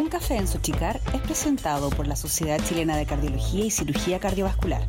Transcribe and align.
Un 0.00 0.08
café 0.08 0.36
en 0.36 0.48
Sochicar 0.48 0.98
es 1.12 1.20
presentado 1.20 1.90
por 1.90 2.06
la 2.06 2.16
Sociedad 2.16 2.58
Chilena 2.64 2.96
de 2.96 3.04
Cardiología 3.04 3.66
y 3.66 3.70
Cirugía 3.70 4.18
Cardiovascular. 4.18 4.80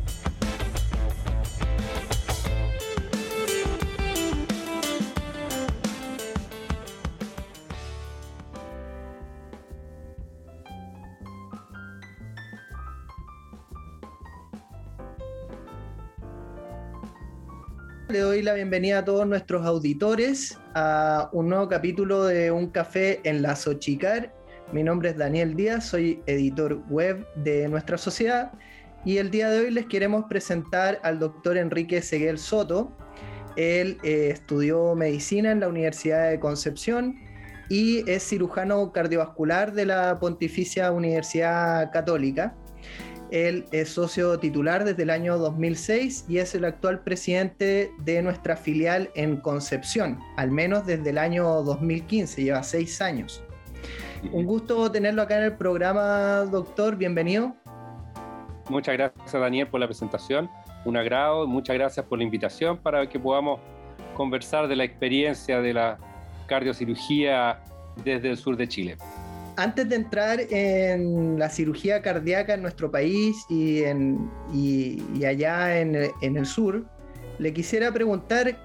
Le 18.08 18.18
doy 18.20 18.40
la 18.40 18.54
bienvenida 18.54 19.00
a 19.00 19.04
todos 19.04 19.26
nuestros 19.26 19.66
auditores 19.66 20.58
a 20.74 21.28
un 21.32 21.50
nuevo 21.50 21.68
capítulo 21.68 22.24
de 22.24 22.50
Un 22.50 22.70
Café 22.70 23.20
en 23.24 23.42
la 23.42 23.56
Sochicar. 23.56 24.41
Mi 24.72 24.82
nombre 24.82 25.10
es 25.10 25.18
Daniel 25.18 25.54
Díaz, 25.54 25.84
soy 25.84 26.22
editor 26.24 26.82
web 26.88 27.26
de 27.34 27.68
nuestra 27.68 27.98
sociedad 27.98 28.52
y 29.04 29.18
el 29.18 29.30
día 29.30 29.50
de 29.50 29.66
hoy 29.66 29.70
les 29.70 29.84
queremos 29.84 30.24
presentar 30.30 30.98
al 31.02 31.18
doctor 31.18 31.58
Enrique 31.58 32.00
Seguel 32.00 32.38
Soto. 32.38 32.90
Él 33.56 33.98
eh, 34.02 34.30
estudió 34.32 34.94
medicina 34.94 35.52
en 35.52 35.60
la 35.60 35.68
Universidad 35.68 36.30
de 36.30 36.40
Concepción 36.40 37.16
y 37.68 38.08
es 38.10 38.26
cirujano 38.26 38.92
cardiovascular 38.92 39.74
de 39.74 39.84
la 39.84 40.18
Pontificia 40.18 40.90
Universidad 40.90 41.92
Católica. 41.92 42.56
Él 43.30 43.66
es 43.72 43.90
socio 43.90 44.38
titular 44.38 44.84
desde 44.84 45.02
el 45.02 45.10
año 45.10 45.36
2006 45.36 46.24
y 46.30 46.38
es 46.38 46.54
el 46.54 46.64
actual 46.64 47.02
presidente 47.02 47.90
de 47.98 48.22
nuestra 48.22 48.56
filial 48.56 49.10
en 49.16 49.36
Concepción, 49.36 50.18
al 50.38 50.50
menos 50.50 50.86
desde 50.86 51.10
el 51.10 51.18
año 51.18 51.62
2015, 51.62 52.42
lleva 52.42 52.62
seis 52.62 53.02
años. 53.02 53.44
Un 54.30 54.46
gusto 54.46 54.90
tenerlo 54.90 55.22
acá 55.22 55.38
en 55.38 55.44
el 55.44 55.56
programa, 55.56 56.44
doctor, 56.50 56.96
bienvenido. 56.96 57.56
Muchas 58.68 58.94
gracias, 58.94 59.32
Daniel, 59.32 59.66
por 59.66 59.80
la 59.80 59.86
presentación. 59.86 60.48
Un 60.84 60.96
agrado, 60.96 61.46
muchas 61.46 61.74
gracias 61.74 62.06
por 62.06 62.18
la 62.18 62.24
invitación 62.24 62.78
para 62.78 63.08
que 63.08 63.18
podamos 63.18 63.60
conversar 64.14 64.68
de 64.68 64.76
la 64.76 64.84
experiencia 64.84 65.60
de 65.60 65.74
la 65.74 65.98
cardiocirugía 66.46 67.60
desde 68.04 68.30
el 68.30 68.36
sur 68.36 68.56
de 68.56 68.68
Chile 68.68 68.96
antes 69.56 69.88
de 69.88 69.96
entrar 69.96 70.40
en 70.50 71.38
la 71.38 71.50
cirugía 71.50 72.00
cardíaca 72.00 72.54
en 72.54 72.62
nuestro 72.62 72.90
país 72.90 73.36
y, 73.50 73.82
en, 73.82 74.30
y, 74.52 75.24
allá 75.24 75.78
en, 75.78 76.10
en, 76.22 76.36
el 76.36 76.46
sur, 76.46 76.86
le 77.38 77.52
quisiera 77.52 77.92
preguntar 77.92 78.56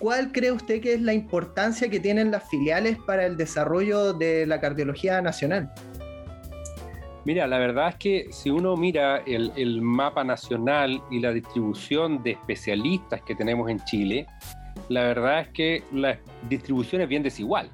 cuál 0.00 0.32
cree 0.32 0.50
usted 0.50 0.80
que 0.80 0.94
es 0.94 1.00
la 1.00 1.12
importancia 1.12 1.88
que 1.88 2.00
tienen 2.00 2.32
las 2.32 2.48
filiales 2.48 2.98
para 3.06 3.26
el 3.26 3.36
desarrollo 3.36 4.12
de 4.12 4.46
la 4.46 4.60
cardiología 4.60 5.22
nacional. 5.22 5.70
Mira, 7.24 7.46
la 7.46 7.58
verdad 7.58 7.90
es 7.90 7.96
que 7.96 8.26
si 8.32 8.48
uno 8.48 8.76
mira 8.76 9.18
el, 9.26 9.82
mapa 9.82 10.24
nacional 10.24 11.02
y 11.10 11.20
la 11.20 11.32
distribución 11.32 12.22
de 12.22 12.32
especialistas 12.32 13.20
que 13.22 13.34
tenemos 13.34 13.70
en 13.70 13.78
Chile, 13.84 14.26
la 14.88 15.02
verdad 15.02 15.40
es 15.40 15.48
que 15.48 15.82
la 15.92 16.18
distribución 16.48 17.02
es 17.02 17.08
bien 17.08 17.22
desigual. 17.22 17.68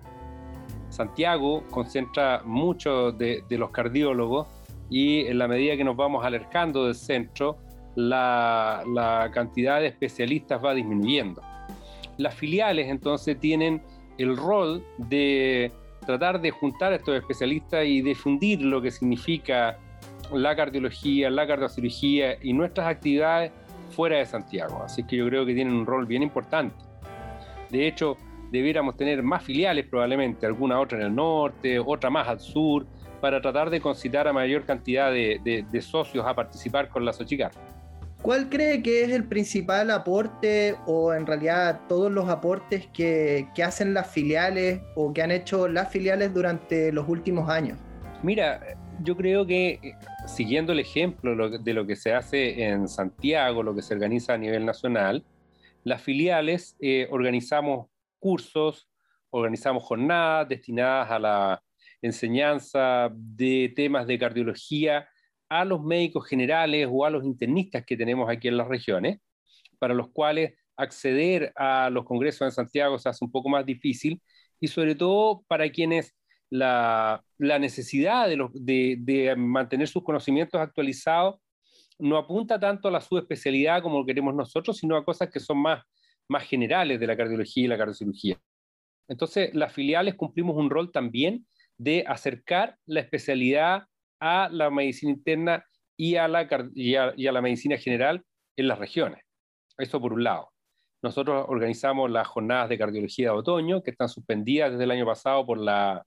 Santiago 0.88 1.62
concentra 1.70 2.42
muchos 2.44 3.16
de, 3.16 3.44
los 3.50 3.70
cardiólogos 3.70 4.48
y 4.90 5.26
en 5.26 5.38
la 5.38 5.46
medida 5.46 5.76
que 5.76 5.84
nos 5.84 5.96
vamos 5.96 6.24
alercando 6.24 6.86
del 6.86 6.96
centro, 6.96 7.58
la, 7.94 9.30
cantidad 9.32 9.80
de 9.80 9.86
especialistas 9.86 10.62
va 10.62 10.74
disminuyendo. 10.74 11.40
Las 12.18 12.34
filiales 12.34 12.88
entonces 12.88 13.38
tienen 13.38 13.82
el 14.18 14.36
rol 14.36 14.84
de 14.98 15.70
tratar 16.06 16.40
de 16.40 16.50
juntar 16.50 16.92
a 16.92 16.96
estos 16.96 17.16
especialistas 17.16 17.84
y 17.84 18.00
difundir 18.00 18.62
lo 18.62 18.80
que 18.80 18.90
significa 18.90 19.78
la 20.32 20.56
cardiología, 20.56 21.30
la 21.30 21.46
cardiocirugía 21.46 22.36
y 22.42 22.52
nuestras 22.52 22.86
actividades 22.86 23.52
fuera 23.90 24.18
de 24.18 24.26
Santiago. 24.26 24.82
Así 24.82 25.04
que 25.04 25.16
yo 25.16 25.26
creo 25.26 25.44
que 25.44 25.54
tienen 25.54 25.74
un 25.74 25.86
rol 25.86 26.06
bien 26.06 26.22
importante. 26.22 26.76
De 27.70 27.86
hecho, 27.86 28.16
debiéramos 28.50 28.96
tener 28.96 29.22
más 29.22 29.42
filiales 29.42 29.86
probablemente, 29.86 30.46
alguna 30.46 30.80
otra 30.80 30.98
en 30.98 31.04
el 31.04 31.14
norte, 31.14 31.78
otra 31.78 32.10
más 32.10 32.28
al 32.28 32.40
sur, 32.40 32.86
para 33.20 33.40
tratar 33.40 33.70
de 33.70 33.80
concitar 33.80 34.28
a 34.28 34.32
mayor 34.32 34.64
cantidad 34.64 35.10
de, 35.10 35.80
socios 35.80 36.24
a 36.26 36.34
participar 36.34 36.88
con 36.88 37.04
la 37.04 37.12
Sochicar. 37.12 37.50
¿Cuál 38.26 38.48
cree 38.48 38.82
que 38.82 39.04
es 39.04 39.12
el 39.12 39.22
principal 39.22 39.88
aporte 39.88 40.74
o 40.84 41.14
en 41.14 41.26
realidad 41.26 41.82
todos 41.88 42.10
los 42.10 42.28
aportes 42.28 42.88
que, 42.88 43.46
hacen 43.64 43.94
las 43.94 44.10
filiales 44.10 44.80
o 44.96 45.12
que 45.12 45.22
han 45.22 45.30
hecho 45.30 45.68
las 45.68 45.92
filiales 45.92 46.34
durante 46.34 46.90
los 46.90 47.08
últimos 47.08 47.48
años? 47.48 47.78
Mira, 48.24 48.60
yo 49.00 49.16
creo 49.16 49.46
que 49.46 49.78
eh, 49.80 49.94
siguiendo 50.26 50.72
el 50.72 50.80
ejemplo 50.80 51.50
de 51.50 51.72
lo 51.72 51.86
que 51.86 51.94
se 51.94 52.14
hace 52.14 52.64
en 52.64 52.88
Santiago, 52.88 53.62
lo 53.62 53.76
que 53.76 53.82
se 53.82 53.94
organiza 53.94 54.34
a 54.34 54.38
nivel 54.38 54.66
nacional, 54.66 55.24
las 55.84 56.02
filiales 56.02 56.76
eh, 56.80 57.06
organizamos 57.12 57.86
cursos, 58.18 58.88
organizamos 59.30 59.84
jornadas 59.84 60.48
destinadas 60.48 61.12
a 61.12 61.20
la 61.20 61.62
enseñanza 62.02 63.08
de 63.14 63.72
temas 63.76 64.08
de 64.08 64.18
cardiología 64.18 65.06
a 65.48 65.64
los 65.64 65.82
médicos 65.82 66.26
generales 66.26 66.88
o 66.90 67.04
a 67.04 67.10
los 67.10 67.24
internistas 67.24 67.84
que 67.86 67.96
tenemos 67.96 68.28
aquí 68.28 68.48
en 68.48 68.56
las 68.56 68.68
regiones, 68.68 69.20
para 69.78 69.94
los 69.94 70.10
cuales 70.10 70.54
acceder 70.76 71.52
a 71.56 71.90
los 71.90 72.04
congresos 72.04 72.42
en 72.42 72.52
Santiago 72.52 72.98
se 72.98 73.08
hace 73.08 73.24
un 73.24 73.30
poco 73.30 73.48
más 73.48 73.64
difícil 73.64 74.20
y 74.60 74.68
sobre 74.68 74.94
todo 74.94 75.42
para 75.48 75.70
quienes 75.70 76.14
la, 76.50 77.24
necesidad 77.38 78.28
de, 78.28 79.34
mantener 79.36 79.88
sus 79.88 80.02
conocimientos 80.02 80.60
actualizados 80.60 81.36
no 81.98 82.18
apunta 82.18 82.60
tanto 82.60 82.88
a 82.88 82.90
la 82.90 83.00
subespecialidad 83.00 83.82
como 83.82 84.04
queremos 84.04 84.34
nosotros, 84.34 84.76
sino 84.76 84.96
a 84.96 85.04
cosas 85.04 85.30
que 85.30 85.40
son 85.40 85.58
más 85.58 85.82
más 86.28 86.44
generales 86.44 87.00
de 87.00 87.06
la 87.06 87.16
cardiología 87.16 87.64
y 87.64 87.68
la 87.68 87.78
cardiocirugía. 87.78 88.38
Entonces, 89.08 89.54
las 89.54 89.72
filiales 89.72 90.14
cumplimos 90.14 90.56
un 90.56 90.70
rol 90.70 90.90
también 90.90 91.46
de 91.78 92.04
acercar 92.06 92.76
la 92.86 93.00
especialidad 93.00 93.84
a 94.26 94.48
la 94.48 94.70
medicina 94.70 95.12
interna 95.12 95.64
y 95.96 96.16
a 96.16 96.28
la, 96.28 96.48
y 96.74 96.94
a, 96.94 97.14
la 97.16 97.40
medicina 97.40 97.76
general 97.76 98.24
en 98.56 98.68
las 98.68 98.78
regiones. 98.78 99.22
Eso 99.78 100.00
por 100.00 100.12
un 100.12 100.24
lado. 100.24 100.50
Nosotros 101.02 101.44
organizamos 101.48 102.10
las 102.10 102.26
jornadas 102.26 102.68
de 102.68 102.78
cardiología 102.78 103.26
de 103.26 103.36
otoño, 103.36 103.82
que 103.82 103.90
están 103.90 104.08
suspendidas 104.08 104.72
desde 104.72 104.84
el 104.84 104.90
año 104.90 105.06
pasado 105.06 105.46
por 105.46 105.58
la, 105.58 106.04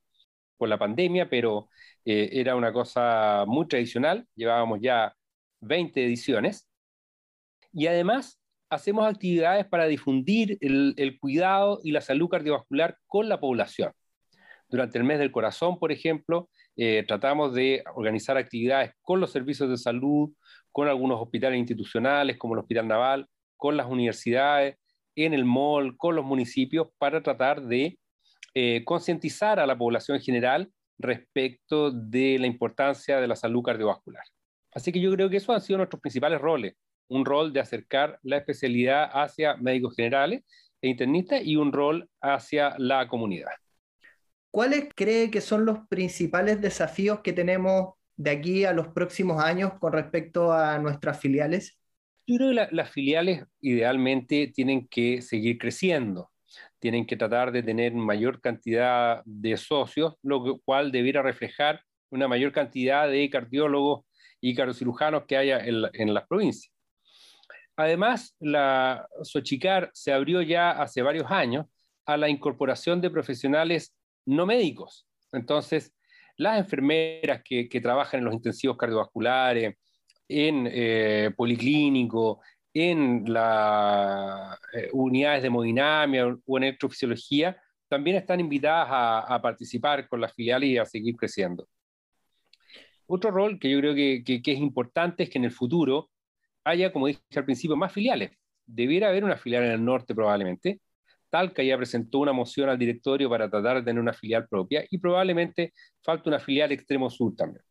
por 0.58 0.70
la 0.70 0.78
pandemia, 0.78 1.30
pero 1.30 1.70
eh, 2.06 2.30
era 2.34 2.56
una 2.56 2.74
cosa 2.74 3.46
muy 3.48 3.68
tradicional. 3.68 4.28
Llevábamos 4.36 4.80
ya 4.82 5.14
20 5.62 6.06
ediciones. 6.06 6.68
Y 7.72 7.88
además 7.88 8.40
hacemos 8.70 9.08
actividades 9.08 9.66
para 9.66 9.88
difundir 9.88 10.58
el, 10.62 11.18
cuidado 11.20 11.80
y 11.84 11.92
la 11.92 12.02
salud 12.02 12.30
cardiovascular 12.30 12.98
con 13.08 13.30
la 13.30 13.40
población. 13.40 13.92
Durante 14.70 14.98
el 14.98 15.04
mes 15.04 15.20
del 15.20 15.32
corazón, 15.32 15.80
por 15.80 15.92
ejemplo, 15.92 16.50
eh, 16.82 17.04
tratamos 17.06 17.54
de 17.54 17.84
organizar 17.94 18.38
actividades 18.38 18.94
con 19.02 19.20
los 19.20 19.34
servicios 19.34 19.70
de 19.70 19.76
salud, 19.76 20.30
con 20.72 20.88
algunos 20.88 21.22
hospitales 21.22 21.60
institucionales 21.60 22.38
como 22.38 22.54
el 22.54 22.62
Hospital 22.62 22.88
Naval, 22.88 23.28
con 23.58 23.76
las 23.76 23.88
universidades, 23.88 24.78
en 25.14 25.34
el 25.34 25.44
MOL, 25.44 25.98
con 25.98 26.16
los 26.16 26.24
municipios, 26.24 26.88
para 26.98 27.22
tratar 27.22 27.64
de 27.64 28.00
eh, 28.54 28.84
concientizar 28.86 29.60
a 29.60 29.68
la 29.68 29.78
población 29.78 30.22
general 30.22 30.72
respecto 30.98 31.92
de 31.92 32.40
la 32.40 32.48
importancia 32.48 33.20
de 33.20 33.28
la 33.28 33.36
salud 33.36 33.62
cardiovascular. 33.62 34.24
Así 34.72 34.94
que 34.94 35.02
yo 35.02 35.12
creo 35.12 35.30
que 35.30 35.36
esos 35.36 35.54
han 35.54 35.62
sido 35.62 35.80
nuestros 35.80 36.00
principales 36.00 36.40
roles 36.40 36.76
un 37.10 37.26
rol 37.26 37.52
de 37.52 37.60
acercar 37.60 38.20
la 38.24 38.38
especialidad 38.38 39.10
hacia 39.12 39.58
médicos 39.58 39.96
generales 39.98 40.44
e 40.82 40.88
internistas 40.88 41.42
y 41.44 41.58
un 41.58 41.74
rol 41.74 42.10
hacia 42.22 42.76
la 42.78 43.06
comunidad. 43.10 43.52
¿Cuáles 44.52 44.90
cree 44.96 45.30
que 45.30 45.42
son 45.42 45.66
los 45.66 45.88
principales 45.88 46.60
desafíos 46.60 47.20
que 47.22 47.34
tenemos 47.34 47.94
de 48.16 48.32
aquí 48.32 48.66
a 48.66 48.74
los 48.74 48.88
próximos 48.90 49.44
años 49.44 49.74
con 49.80 49.94
respecto 49.94 50.52
a 50.52 50.80
nuestras 50.80 51.20
filiales? 51.20 51.80
Yo 52.26 52.38
creo 52.38 52.68
que 52.68 52.76
las 52.76 52.90
filiales 52.92 53.46
idealmente 53.62 54.52
tienen 54.54 54.88
que 54.88 55.22
seguir 55.22 55.58
creciendo, 55.58 56.32
tienen 56.80 57.06
que 57.06 57.16
tratar 57.16 57.52
de 57.52 57.64
tener 57.64 57.94
mayor 57.94 58.42
cantidad 58.42 59.22
de 59.26 59.56
socios, 59.58 60.16
lo 60.24 60.60
cual 60.60 60.92
debiera 60.92 61.22
reflejar 61.22 61.82
una 62.10 62.28
mayor 62.28 62.52
cantidad 62.52 63.08
de 63.08 63.30
cardiólogos 63.30 64.06
y 64.42 64.56
cardiocirujanos 64.56 65.26
que 65.26 65.38
haya 65.38 65.60
en, 65.60 65.84
en 65.94 66.14
las 66.14 66.28
provincias. 66.28 66.74
Además, 67.76 68.36
la 68.40 69.08
Sochicar 69.24 69.90
se 69.94 70.12
abrió 70.12 70.42
ya 70.42 70.72
hace 70.72 71.02
varios 71.02 71.32
años 71.32 71.68
a 72.06 72.18
la 72.18 72.28
incorporación 72.28 73.00
de 73.00 73.10
profesionales 73.10 73.96
no 74.30 74.46
médicos. 74.46 75.08
Entonces, 75.32 75.94
las 76.38 76.58
enfermeras 76.58 77.42
que, 77.44 77.68
trabajan 77.82 78.20
en 78.20 78.26
los 78.26 78.34
intensivos 78.34 78.78
cardiovasculares, 78.78 79.76
en 80.28 80.70
eh, 80.72 81.32
policlínico, 81.36 82.42
en 82.74 83.24
las 83.32 84.58
eh, 84.74 84.90
unidades 84.94 85.42
de 85.42 85.48
hemodinamia 85.48 86.28
o 86.46 86.58
en 86.58 86.64
electrofisiología, 86.64 87.60
también 87.88 88.18
están 88.18 88.40
invitadas 88.40 88.88
a, 88.90 89.20
a, 89.36 89.42
participar 89.42 90.08
con 90.08 90.22
las 90.22 90.34
filiales 90.34 90.70
y 90.70 90.78
a 90.78 90.86
seguir 90.86 91.16
creciendo. 91.16 91.68
Otro 93.08 93.32
rol 93.32 93.60
que 93.60 93.72
yo 93.72 93.80
creo 93.80 93.96
que, 93.96 94.24
que, 94.24 94.52
es 94.52 94.60
importante 94.60 95.24
es 95.24 95.32
que 95.32 95.40
en 95.40 95.46
el 95.46 95.52
futuro 95.52 96.12
haya, 96.64 96.94
como 96.94 97.08
dije 97.08 97.20
al 97.36 97.46
principio, 97.46 97.76
más 97.76 97.92
filiales. 97.92 98.32
Debiera 98.68 99.10
haber 99.10 99.24
una 99.24 99.36
filial 99.36 99.64
en 99.64 99.72
el 99.72 99.84
norte 99.84 100.14
probablemente. 100.14 100.80
Talca 101.30 101.64
ya 101.64 101.78
presentó 101.78 102.20
una 102.20 102.34
moción 102.34 102.70
al 102.70 102.78
directorio 102.78 103.30
para 103.30 103.50
tratar 103.50 103.78
de 103.78 103.84
tener 103.84 104.02
una 104.02 104.14
filial 104.14 104.48
propia 104.48 104.86
y 104.90 104.98
probablemente 104.98 105.74
falta 106.04 106.30
una 106.30 106.40
filial 106.40 106.72
extremo 106.72 107.10
sur 107.10 107.36
también. 107.36 107.64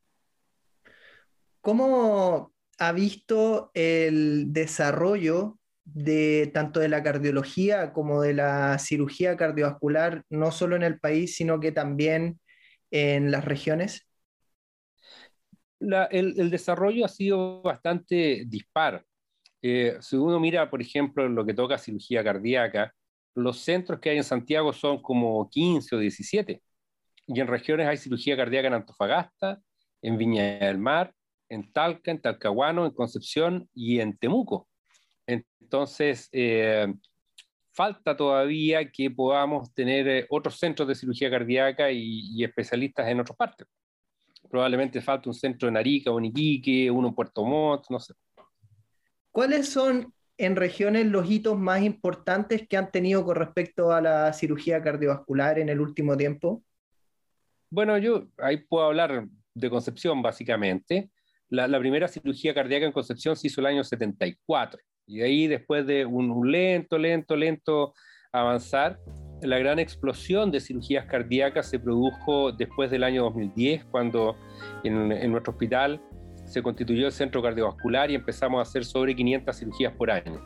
¿Cómo 1.61 2.53
ha 2.79 2.93
visto 2.93 3.71
el 3.75 4.53
desarrollo 4.53 5.59
de 5.85 6.51
tanto 6.53 6.81
de 6.81 6.89
la 6.89 7.03
cardiología 7.03 7.93
como 7.93 8.23
de 8.23 8.35
la 8.35 8.79
cirugía 8.79 9.37
cardiovascular, 9.37 10.23
no 10.29 10.53
solo 10.53 10.77
en 10.77 10.83
el 10.83 11.01
país, 11.01 11.35
sino 11.35 11.61
que 11.61 11.73
también 11.73 12.39
en 12.91 13.31
las 13.31 13.45
regiones? 13.45 14.09
el, 16.11 16.51
desarrollo 16.51 17.05
ha 17.05 17.09
sido 17.09 17.63
bastante 17.63 18.45
dispar. 18.47 19.05
Eh, 19.63 19.97
si 20.01 20.17
uno 20.17 20.39
mira, 20.41 20.71
por 20.71 20.81
ejemplo, 20.81 21.29
lo 21.29 21.45
que 21.45 21.55
toca 21.55 21.79
cirugía 21.79 22.23
cardíaca, 22.23 22.95
los 23.39 23.61
centros 23.61 24.01
que 24.01 24.11
hay 24.11 24.19
en 24.19 24.25
Santiago 24.25 24.73
son 24.73 25.01
como 25.03 25.49
15 25.49 25.97
o 25.97 25.99
17. 25.99 26.63
Y 27.27 27.41
en 27.41 27.47
regiones 27.47 27.87
hay 27.87 27.97
cirugía 27.97 28.37
cardíaca 28.37 28.69
en 28.69 28.75
Antofagasta, 28.75 29.61
en 30.03 30.17
Viña 30.17 30.59
del 30.59 30.79
Mar, 30.79 31.13
en 31.49 31.73
Talca, 31.73 32.11
en 32.11 32.21
Talcahuano, 32.21 32.87
en 32.87 32.93
Concepción 32.93 33.69
y 33.75 34.01
en 34.01 34.17
Temuco. 34.17 34.69
Entonces, 35.27 36.29
eh, 36.33 36.93
falta 37.73 38.17
todavía 38.17 38.91
que 38.91 39.11
podamos 39.11 39.73
tener 39.75 40.09
eh, 40.09 40.27
otros 40.31 40.59
centros 40.59 40.89
de 40.89 40.95
cirugía 40.95 41.31
cardíaca 41.31 41.91
y, 41.91 42.31
y 42.35 42.45
especialistas 42.45 43.09
en 43.09 43.21
otras 43.21 43.37
partes 43.37 43.69
probablemente 44.49 45.01
falta 45.01 45.29
un 45.29 45.35
centro 45.35 45.69
en 45.69 45.77
Arica 45.77 46.11
o 46.11 46.19
en 46.19 46.27
Iquique, 46.27 46.91
uno 46.91 47.09
en 47.09 47.15
Puerto 47.15 47.45
Montt, 47.45 47.85
no 47.91 48.01
sé. 48.01 48.15
¿Cuáles 49.31 49.69
son 49.69 50.13
en 50.39 50.57
regiones 50.57 51.07
los 51.07 51.29
hitos 51.29 51.59
más 51.59 51.83
importantes 51.83 52.67
que 52.67 52.77
han 52.77 52.91
tenido 52.91 53.25
con 53.25 53.37
respecto 53.37 53.93
a 53.93 54.01
la 54.01 54.33
cirugía 54.33 54.81
cardiovascular 54.83 55.59
en 55.59 55.69
el 55.69 55.81
último 55.81 56.17
tiempo? 56.17 56.63
Bueno, 57.71 57.99
yo 57.99 58.29
ahí 58.39 58.57
puedo 58.57 58.87
hablar 58.87 59.27
de 59.55 59.71
Concepción 59.71 60.23
básicamente. 60.23 61.11
La, 61.51 61.79
primera 61.79 62.09
cirugía 62.09 62.55
cardíaca 62.55 62.87
en 62.87 62.93
Concepción 62.93 63.37
se 63.37 63.49
hizo 63.49 63.61
el 63.61 63.67
año 63.67 63.83
74 63.83 64.81
y 65.07 65.19
de 65.19 65.25
ahí 65.25 65.47
después 65.47 65.87
de 65.87 66.07
un 66.07 66.51
lento, 66.51 66.99
lento, 66.99 67.37
lento 67.37 67.95
avanzar, 68.33 68.99
la 69.43 69.59
gran 69.59 69.79
explosión 69.79 70.51
de 70.51 70.61
cirugías 70.61 71.07
cardíacas 71.07 71.71
se 71.71 71.79
produjo 71.79 72.53
después 72.53 72.91
del 72.91 73.05
año 73.05 73.23
2010, 73.25 73.85
cuando 73.87 74.37
en, 74.85 75.31
nuestro 75.31 75.53
hospital 75.53 76.01
se 76.49 76.63
constituyó 76.63 77.07
el 77.07 77.13
centro 77.13 77.43
cardiovascular 77.43 78.11
y 78.11 78.15
empezamos 78.15 78.59
a 78.59 78.63
hacer 78.63 78.85
sobre 78.85 79.15
500 79.15 79.57
cirugías 79.57 79.93
por 79.93 80.11
año. 80.11 80.41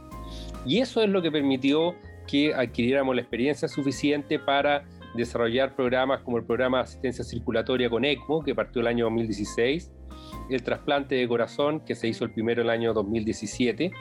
Y 0.67 0.79
eso 0.79 1.03
es 1.03 1.09
lo 1.09 1.23
que 1.23 1.31
permitió 1.31 1.95
que 2.27 2.55
adquiriéramos 2.55 3.15
la 3.15 3.23
experiencia 3.23 3.69
suficiente 3.69 4.39
para 4.39 4.85
desarrollar 5.15 5.75
programas 5.75 6.23
como 6.23 6.39
el 6.39 6.45
programa 6.45 6.79
de 6.79 6.85
asistencia 6.85 7.25
circulatoria 7.25 7.91
con 7.91 8.05
ECMO, 8.05 8.43
que 8.43 8.55
partió 8.55 8.81
el 8.81 8.87
año 8.87 9.05
2016, 9.07 9.93
el 10.51 10.63
trasplante 10.63 11.15
de 11.15 11.29
corazón, 11.29 11.81
que 11.81 11.95
se 11.95 12.09
hizo 12.09 12.25
el 12.25 12.33
primero 12.33 12.63
el 12.63 12.71
año 12.71 12.95
2017, 12.95 13.93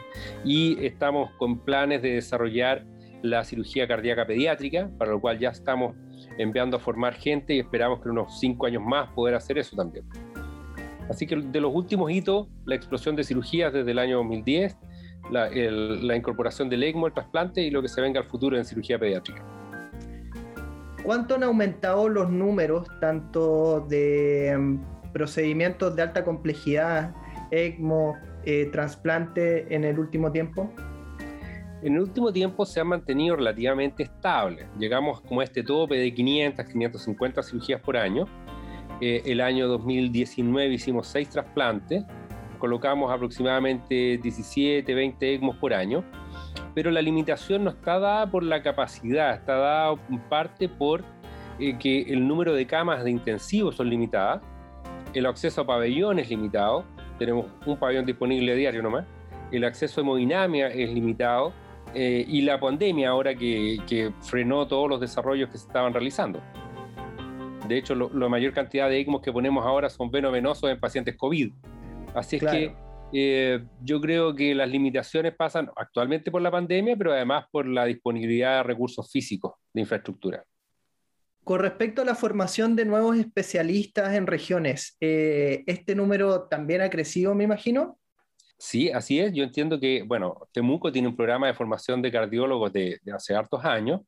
y 0.45 0.85
estamos 0.85 1.31
con 1.37 1.59
planes 1.59 2.01
de 2.01 2.13
desarrollar 2.13 2.85
la 3.21 3.43
cirugía 3.43 3.87
cardíaca 3.87 4.25
pediátrica, 4.25 4.89
para 4.97 5.11
lo 5.11 5.19
cual 5.19 5.39
ya 5.39 5.49
estamos 5.49 5.95
enviando 6.37 6.77
a 6.77 6.79
formar 6.79 7.13
gente 7.13 7.53
y 7.53 7.59
esperamos 7.59 7.99
que 7.99 8.05
en 8.05 8.11
unos 8.11 8.39
cinco 8.39 8.65
años 8.65 8.83
más 8.83 9.09
poder 9.11 9.35
hacer 9.35 9.57
eso 9.57 9.75
también. 9.75 10.05
Así 11.09 11.27
que 11.27 11.35
de 11.35 11.61
los 11.61 11.73
últimos 11.73 12.11
hitos, 12.11 12.47
la 12.65 12.75
explosión 12.75 13.15
de 13.15 13.23
cirugías 13.23 13.73
desde 13.73 13.91
el 13.91 13.99
año 13.99 14.17
2010, 14.17 14.77
la, 15.31 15.49
la 15.49 16.15
incorporación 16.15 16.69
del 16.69 16.83
ECMO, 16.83 17.07
el 17.07 17.13
trasplante 17.13 17.61
y 17.61 17.69
lo 17.69 17.81
que 17.81 17.87
se 17.87 18.01
venga 18.01 18.19
al 18.19 18.27
futuro 18.27 18.57
en 18.57 18.65
cirugía 18.65 18.97
pediátrica. 18.97 19.43
¿Cuánto 21.03 21.35
han 21.35 21.43
aumentado 21.43 22.07
los 22.09 22.29
números 22.29 22.87
tanto 22.99 23.85
de 23.89 24.55
mm, 24.57 25.11
procedimientos 25.13 25.95
de 25.95 26.03
alta 26.03 26.23
complejidad, 26.23 27.13
ECMO, 27.49 28.15
eh, 28.45 28.69
trasplante 28.71 29.73
en 29.73 29.83
el 29.83 29.99
último 29.99 30.31
tiempo? 30.31 30.71
en 31.83 31.95
el 31.95 32.01
último 32.01 32.31
tiempo 32.31 32.65
se 32.65 32.79
ha 32.79 32.83
mantenido 32.83 33.35
relativamente 33.35 34.03
estable. 34.03 34.67
Llegamos 34.77 35.21
como 35.21 35.41
a 35.41 35.43
este 35.43 35.63
tope 35.63 35.95
de 35.95 36.13
500, 36.13 36.65
550 36.65 37.43
cirugías 37.43 37.81
por 37.81 37.97
año. 37.97 38.25
Eh, 39.01 39.23
el 39.25 39.41
año 39.41 39.67
2019 39.67 40.75
hicimos 40.75 41.07
6 41.07 41.29
trasplantes, 41.29 42.03
colocamos 42.59 43.11
aproximadamente 43.11 44.19
17, 44.21 44.93
20 44.93 45.33
ECMOs 45.33 45.57
por 45.57 45.73
año, 45.73 46.03
pero 46.75 46.91
la 46.91 47.01
limitación 47.01 47.63
no 47.63 47.71
está 47.71 47.99
dada 47.99 48.29
por 48.29 48.43
la 48.43 48.61
capacidad, 48.61 49.33
está 49.33 49.55
dada 49.55 49.95
en 50.07 50.19
parte 50.29 50.69
por 50.69 51.03
eh, 51.59 51.77
que 51.79 52.03
el 52.03 52.27
número 52.27 52.53
de 52.53 52.67
camas 52.67 53.03
de 53.03 53.09
intensivos 53.09 53.75
son 53.75 53.89
limitadas, 53.89 54.41
el 55.15 55.25
acceso 55.25 55.61
a 55.61 55.65
pabellones 55.65 56.25
es 56.25 56.29
limitado, 56.29 56.85
tenemos 57.17 57.47
un 57.65 57.77
pabellón 57.77 58.05
disponible 58.05 58.55
diario 58.55 58.83
nomás, 58.83 59.05
el 59.51 59.63
acceso 59.63 59.99
a 59.99 60.03
hemodinamia 60.03 60.67
es 60.67 60.93
limitado, 60.93 61.53
eh, 61.93 62.23
y 62.25 62.41
la 62.41 62.59
pandemia 62.59 63.09
ahora 63.09 63.35
que, 63.35 64.13
frenó 64.21 64.65
todos 64.67 64.89
los 64.89 65.01
desarrollos 65.01 65.49
que 65.49 65.57
se 65.57 65.67
estaban 65.67 65.93
realizando. 65.93 66.39
De 67.67 67.77
hecho, 67.77 67.95
la 67.95 68.29
mayor 68.29 68.53
cantidad 68.53 68.89
de 68.89 68.99
ECMOs 68.99 69.21
que 69.21 69.31
ponemos 69.31 69.65
ahora 69.65 69.89
son 69.89 70.09
venovenosos 70.11 70.69
en 70.69 70.79
pacientes 70.79 71.15
COVID. 71.15 71.51
Así 72.13 72.37
es 72.37 72.43
que 72.43 72.75
eh, 73.13 73.63
yo 73.83 73.99
creo 73.99 74.35
que 74.35 74.55
las 74.55 74.69
limitaciones 74.69 75.35
pasan 75.35 75.69
actualmente 75.75 76.31
por 76.31 76.41
la 76.41 76.51
pandemia, 76.51 76.95
pero 76.95 77.13
además 77.13 77.45
por 77.51 77.67
la 77.67 77.85
disponibilidad 77.85 78.57
de 78.57 78.63
recursos 78.63 79.11
físicos 79.11 79.53
de 79.73 79.81
infraestructura. 79.81 80.43
Con 81.43 81.59
respecto 81.59 82.03
a 82.03 82.05
la 82.05 82.15
formación 82.15 82.75
de 82.75 82.85
nuevos 82.85 83.17
especialistas 83.17 84.13
en 84.13 84.27
regiones, 84.27 84.95
eh, 84.99 85.63
¿este 85.65 85.95
número 85.95 86.47
también 86.47 86.81
ha 86.81 86.89
crecido, 86.89 87.33
me 87.33 87.43
imagino? 87.43 87.97
Sí, 88.57 88.91
así 88.91 89.19
es. 89.19 89.33
Yo 89.33 89.43
entiendo 89.43 89.79
que, 89.79 90.03
bueno, 90.03 90.47
Temuco 90.51 90.91
tiene 90.91 91.07
un 91.07 91.15
programa 91.15 91.47
de 91.47 91.55
formación 91.55 91.99
de 91.99 92.11
cardiólogos 92.11 92.71
de, 92.71 92.99
hace 93.11 93.33
hartos 93.33 93.65
años. 93.65 94.01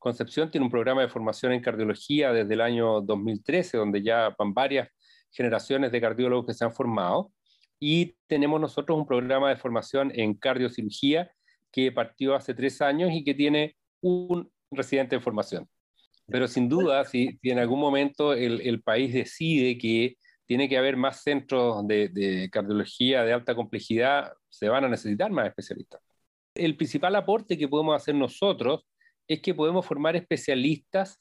Concepción 0.00 0.50
tiene 0.50 0.64
un 0.64 0.70
programa 0.70 1.02
de 1.02 1.08
formación 1.08 1.52
en 1.52 1.60
cardiología 1.60 2.32
desde 2.32 2.54
el 2.54 2.60
año 2.60 3.00
2013, 3.02 3.76
donde 3.76 4.02
ya 4.02 4.34
van 4.36 4.52
varias 4.52 4.88
generaciones 5.30 5.92
de 5.92 6.00
cardiólogos 6.00 6.46
que 6.46 6.54
se 6.54 6.64
han 6.64 6.72
formado. 6.72 7.30
Y 7.78 8.16
tenemos 8.26 8.60
nosotros 8.60 8.98
un 8.98 9.06
programa 9.06 9.50
de 9.50 9.56
formación 9.56 10.10
en 10.14 10.34
cardiocirugía 10.34 11.30
que 11.70 11.92
partió 11.92 12.34
hace 12.34 12.54
tres 12.54 12.80
años 12.80 13.10
y 13.12 13.22
que 13.22 13.34
tiene 13.34 13.76
un 14.00 14.50
residente 14.72 15.14
de 15.14 15.22
formación. 15.22 15.68
Pero 16.26 16.48
sin 16.48 16.68
duda, 16.68 17.04
si, 17.04 17.38
en 17.42 17.60
algún 17.60 17.78
momento 17.78 18.32
el, 18.32 18.60
el 18.62 18.82
país 18.82 19.12
decide 19.12 19.78
que 19.78 20.16
tiene 20.50 20.68
que 20.68 20.76
haber 20.76 20.96
más 20.96 21.22
centros 21.22 21.86
de, 21.86 22.48
cardiología 22.50 23.22
de 23.22 23.32
alta 23.32 23.54
complejidad, 23.54 24.32
se 24.48 24.68
van 24.68 24.84
a 24.84 24.88
necesitar 24.88 25.30
más 25.30 25.46
especialistas. 25.46 26.00
El 26.56 26.76
principal 26.76 27.14
aporte 27.14 27.56
que 27.56 27.68
podemos 27.68 27.94
hacer 27.94 28.16
nosotros 28.16 28.84
es 29.30 29.40
que 29.40 29.54
podemos 29.54 29.86
formar 29.86 30.16
especialistas 30.16 31.20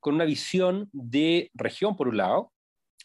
con 0.00 0.14
una 0.16 0.26
visión 0.26 0.90
de 0.92 1.50
región 1.54 1.96
por 1.96 2.08
un 2.08 2.18
lado 2.18 2.52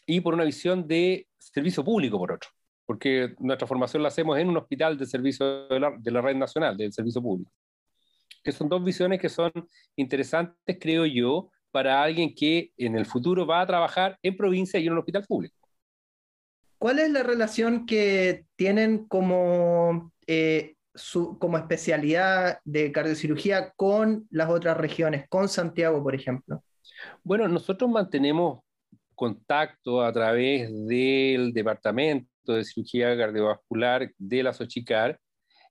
y 0.04 0.20
por 0.20 0.34
una 0.34 0.44
visión 0.44 0.86
de 0.86 1.26
servicio 1.38 1.82
público 1.82 2.18
por 2.18 2.32
otro, 2.32 2.50
porque 2.84 3.34
nuestra 3.38 3.66
formación 3.66 4.02
la 4.02 4.08
hacemos 4.08 4.38
en 4.38 4.50
un 4.50 4.58
hospital 4.58 4.98
de 4.98 5.06
servicio 5.06 5.66
de 5.68 5.80
la, 5.80 5.94
de 5.98 6.10
la 6.10 6.20
red 6.20 6.36
nacional, 6.36 6.76
del 6.76 6.92
servicio 6.92 7.22
público. 7.22 7.50
Que 8.42 8.52
son 8.52 8.68
dos 8.68 8.84
visiones 8.84 9.18
que 9.18 9.30
son 9.30 9.50
interesantes, 9.96 10.76
creo 10.78 11.06
yo, 11.06 11.50
para 11.70 12.02
alguien 12.02 12.34
que 12.34 12.70
en 12.76 12.98
el 12.98 13.06
futuro 13.06 13.46
va 13.46 13.62
a 13.62 13.66
trabajar 13.66 14.18
en 14.22 14.36
provincia 14.36 14.78
y 14.78 14.86
en 14.86 14.92
un 14.92 14.98
hospital 14.98 15.24
público. 15.26 15.56
¿Cuál 16.76 16.98
es 16.98 17.10
la 17.10 17.22
relación 17.22 17.86
que 17.86 18.44
tienen 18.56 19.06
como, 19.08 20.12
eh, 20.26 20.73
como 21.38 21.58
especialidad 21.58 22.58
de 22.64 22.92
cardiocirugía 22.92 23.72
con 23.76 24.26
las 24.30 24.50
otras 24.50 24.76
regiones, 24.76 25.28
con 25.28 25.48
Santiago, 25.48 26.02
por 26.02 26.14
ejemplo? 26.14 26.62
Bueno, 27.22 27.48
nosotros 27.48 27.90
mantenemos 27.90 28.60
contacto 29.14 30.02
a 30.02 30.12
través 30.12 30.70
del 30.86 31.52
Departamento 31.52 32.28
de 32.54 32.64
Cirugía 32.64 33.16
Cardiovascular 33.16 34.10
de 34.18 34.42
la 34.42 34.52
Sochicar 34.52 35.18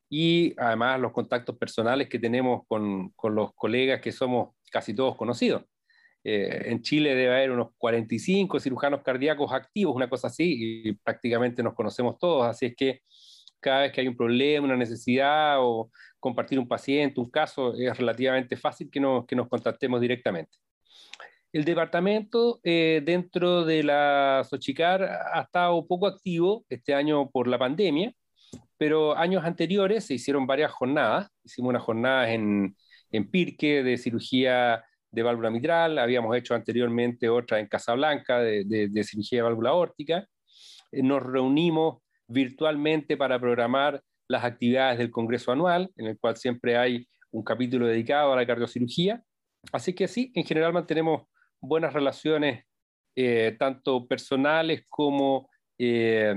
y 0.10 0.54
además 0.58 1.00
los 1.00 1.12
contactos 1.12 1.58
personales 1.58 2.10
que 2.10 2.20
tenemos 2.20 2.62
con, 2.68 3.10
con 3.10 3.36
los 3.36 3.54
colegas 3.54 4.02
que 4.02 4.12
somos 4.12 4.56
casi 4.72 4.94
todos 4.94 5.16
conocidos. 5.16 5.64
Eh, 6.24 6.72
en 6.72 6.82
Chile 6.82 7.16
debe 7.16 7.36
haber 7.36 7.52
unos 7.52 7.70
45 7.78 8.60
cirujanos 8.60 9.02
cardíacos 9.04 9.52
activos, 9.52 9.96
una 9.96 10.10
cosa 10.10 10.28
así, 10.28 10.88
y 10.88 10.94
prácticamente 10.94 11.62
nos 11.62 11.74
conocemos 11.74 12.18
todos, 12.18 12.48
así 12.48 12.68
es 12.68 12.76
que 12.76 13.02
cada 13.64 13.82
vez 13.82 13.92
que 13.92 14.02
hay 14.02 14.08
un 14.08 14.18
problema, 14.18 14.66
una 14.66 14.78
necesidad 14.78 15.58
o 15.60 15.90
compartir 16.20 16.60
un 16.60 16.68
paciente, 16.68 17.20
un 17.20 17.30
caso, 17.30 17.74
es 17.76 17.98
relativamente 17.98 18.56
fácil 18.58 18.90
que 18.92 19.00
nos, 19.00 19.26
que 19.26 19.36
nos 19.36 19.48
contactemos 19.50 20.00
directamente. 20.02 20.58
el 21.54 21.66
departamento 21.66 22.60
eh, 22.64 23.02
dentro 23.06 23.64
de 23.66 23.84
la 23.84 24.44
Sochicar 24.50 25.04
ha 25.04 25.42
estado 25.42 25.86
poco 25.88 26.08
activo 26.08 26.66
este 26.70 26.94
año 26.96 27.30
por 27.30 27.48
la 27.48 27.60
pandemia, 27.60 28.14
pero 28.78 29.16
años 29.18 29.44
anteriores 29.46 30.06
se 30.06 30.16
hicieron 30.16 30.48
varias 30.48 30.72
jornadas. 30.72 31.30
Hicimos 31.44 31.70
unas 31.70 31.84
jornadas 31.84 32.30
en, 32.30 32.76
en 33.12 33.30
Pirque 33.30 33.84
de 33.84 33.98
cirugía 33.98 34.84
de 35.12 35.24
válvula 35.24 35.52
mitral, 35.52 36.00
habíamos 36.00 36.36
hecho 36.36 36.56
anteriormente 36.56 37.30
otra 37.30 37.60
en 37.60 37.68
Casablanca 37.68 38.40
de, 38.40 38.66
de, 38.66 39.04
cirugía 39.04 39.40
de 39.40 39.44
válvula 39.44 39.74
órtica. 39.74 40.28
Eh, 40.92 41.04
nos 41.04 41.22
reunimos 41.22 42.02
virtualmente 42.34 43.16
para 43.16 43.40
programar 43.40 44.02
las 44.28 44.44
actividades 44.44 44.98
del 44.98 45.12
Congreso 45.12 45.52
anual, 45.52 45.92
en 45.96 46.08
el 46.08 46.18
cual 46.20 46.36
siempre 46.36 46.78
hay 46.78 47.08
un 47.32 47.44
capítulo 47.44 47.88
dedicado 47.88 48.34
a 48.34 48.36
la 48.36 48.46
cardiocirugía. 48.46 49.24
Así 49.72 49.94
que 49.94 50.08
sí, 50.08 50.32
en 50.36 50.44
general 50.44 50.74
mantenemos 50.74 51.24
buenas 51.62 51.94
relaciones, 51.94 52.66
eh, 53.16 53.56
tanto 53.58 54.08
personales 54.08 54.84
como 54.90 55.50
eh, 55.78 56.36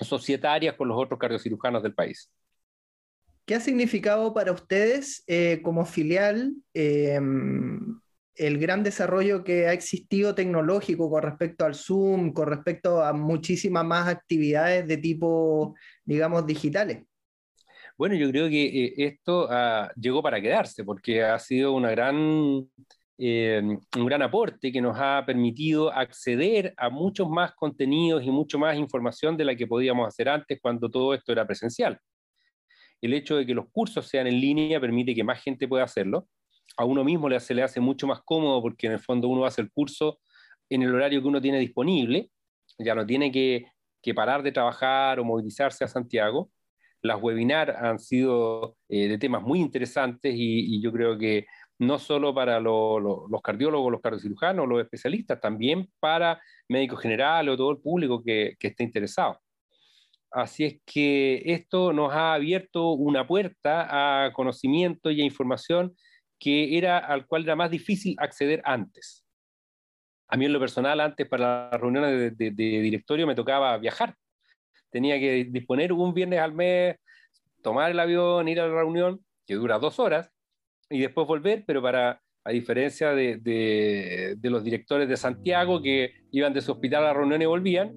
societarias 0.00 0.74
con 0.74 0.88
los 0.88 0.98
otros 0.98 1.18
cardiocirujanos 1.18 1.82
del 1.82 1.94
país. 1.94 2.32
¿Qué 3.44 3.54
ha 3.54 3.60
significado 3.60 4.34
para 4.34 4.52
ustedes 4.52 5.24
eh, 5.26 5.60
como 5.62 5.86
filial 5.86 6.54
el 8.38 8.58
gran 8.58 8.82
desarrollo 8.82 9.44
que 9.44 9.66
ha 9.66 9.72
existido 9.72 10.34
tecnológico 10.34 11.10
con 11.10 11.22
respecto 11.22 11.64
al 11.64 11.74
Zoom, 11.74 12.32
con 12.32 12.48
respecto 12.48 13.02
a 13.02 13.12
muchísimas 13.12 13.84
más 13.84 14.08
actividades 14.08 14.86
de 14.86 14.96
tipo, 14.96 15.74
digamos, 16.04 16.46
digitales? 16.46 17.04
Bueno, 17.96 18.14
yo 18.14 18.30
creo 18.30 18.48
que 18.48 18.94
esto 18.96 19.48
ah, 19.50 19.90
llegó 19.96 20.22
para 20.22 20.40
quedarse 20.40 20.84
porque 20.84 21.22
ha 21.22 21.38
sido 21.38 21.72
una 21.72 21.90
gran 21.90 22.68
eh, 23.20 23.60
un 23.60 24.06
gran 24.06 24.22
aporte 24.22 24.70
que 24.70 24.80
nos 24.80 24.96
ha 24.96 25.24
permitido 25.26 25.92
acceder 25.92 26.72
a 26.76 26.88
muchos 26.88 27.28
más 27.28 27.52
contenidos 27.56 28.22
y 28.22 28.30
mucho 28.30 28.60
más 28.60 28.76
información 28.76 29.36
de 29.36 29.44
la 29.44 29.56
que 29.56 29.66
podíamos 29.66 30.06
hacer 30.06 30.28
antes 30.28 30.60
cuando 30.62 30.88
todo 30.88 31.12
esto 31.14 31.32
era 31.32 31.44
presencial. 31.44 31.98
El 33.00 33.14
hecho 33.14 33.36
de 33.36 33.44
que 33.44 33.54
los 33.54 33.68
cursos 33.72 34.06
sean 34.06 34.28
en 34.28 34.40
línea 34.40 34.80
permite 34.80 35.16
que 35.16 35.24
más 35.24 35.42
gente 35.42 35.66
pueda 35.66 35.82
hacerlo. 35.82 36.28
A 36.76 36.84
uno 36.84 37.04
mismo 37.04 37.28
se 37.40 37.54
le 37.54 37.62
hace 37.62 37.80
mucho 37.80 38.06
más 38.06 38.20
cómodo 38.24 38.62
porque 38.62 38.86
en 38.86 38.94
el 38.94 39.00
fondo 39.00 39.28
uno 39.28 39.44
hace 39.44 39.62
el 39.62 39.70
curso 39.70 40.20
en 40.70 40.82
el 40.82 40.94
horario 40.94 41.20
que 41.22 41.28
uno 41.28 41.40
tiene 41.40 41.58
disponible, 41.58 42.30
ya 42.78 42.94
no 42.94 43.06
tiene 43.06 43.32
que, 43.32 43.66
parar 44.14 44.42
de 44.42 44.52
trabajar 44.52 45.20
o 45.20 45.24
movilizarse 45.24 45.84
a 45.84 45.88
Santiago. 45.88 46.50
Las 47.02 47.20
webinars 47.20 47.76
han 47.76 47.98
sido 47.98 48.78
eh, 48.88 49.06
de 49.06 49.18
temas 49.18 49.42
muy 49.42 49.60
interesantes 49.60 50.32
y 50.34 50.80
yo 50.80 50.90
creo 50.90 51.18
que 51.18 51.44
no 51.78 51.98
solo 51.98 52.34
para 52.34 52.60
los 52.60 53.42
cardiólogos, 53.42 53.92
los 53.92 54.00
cardiocirujanos, 54.00 54.68
los 54.68 54.82
especialistas, 54.82 55.40
también 55.40 55.88
para 56.00 56.40
médicos 56.68 57.00
generales 57.00 57.54
o 57.54 57.56
todo 57.56 57.70
el 57.70 57.78
público 57.78 58.22
que, 58.22 58.56
esté 58.60 58.82
interesado. 58.82 59.38
Así 60.30 60.64
es 60.64 60.80
que 60.84 61.42
esto 61.46 61.92
nos 61.92 62.12
ha 62.12 62.34
abierto 62.34 62.92
una 62.92 63.26
puerta 63.26 64.26
a 64.26 64.32
conocimiento 64.32 65.10
y 65.10 65.22
a 65.22 65.24
información 65.24 65.96
que 66.38 66.78
era 66.78 66.98
al 66.98 67.26
cual 67.26 67.44
era 67.44 67.56
más 67.56 67.70
difícil 67.70 68.14
acceder 68.18 68.62
antes. 68.64 69.24
A 70.28 70.36
mí 70.36 70.44
en 70.44 70.52
lo 70.52 70.60
personal, 70.60 71.00
antes 71.00 71.26
para 71.26 71.70
las 71.70 71.80
reuniones 71.80 72.36
de, 72.36 72.50
directorio 72.50 73.26
me 73.26 73.34
tocaba 73.34 73.76
viajar. 73.78 74.14
Tenía 74.90 75.18
que 75.18 75.44
disponer 75.44 75.92
un 75.92 76.14
viernes 76.14 76.38
al 76.38 76.52
mes, 76.52 76.96
tomar 77.62 77.90
el 77.90 77.98
avión, 77.98 78.46
ir 78.48 78.60
a 78.60 78.68
la 78.68 78.74
reunión, 78.74 79.24
que 79.46 79.54
dura 79.54 79.78
dos 79.78 79.98
horas, 79.98 80.30
y 80.90 81.00
después 81.00 81.26
volver, 81.26 81.64
pero 81.66 81.82
para, 81.82 82.20
a 82.44 82.50
diferencia 82.50 83.12
de, 83.12 83.38
de, 83.38 84.50
los 84.50 84.64
directores 84.64 85.08
de 85.08 85.16
Santiago 85.16 85.82
que 85.82 86.12
iban 86.30 86.52
de 86.52 86.60
su 86.60 86.72
hospital 86.72 87.04
a 87.04 87.08
la 87.08 87.14
reunión 87.14 87.42
y 87.42 87.46
volvían, 87.46 87.94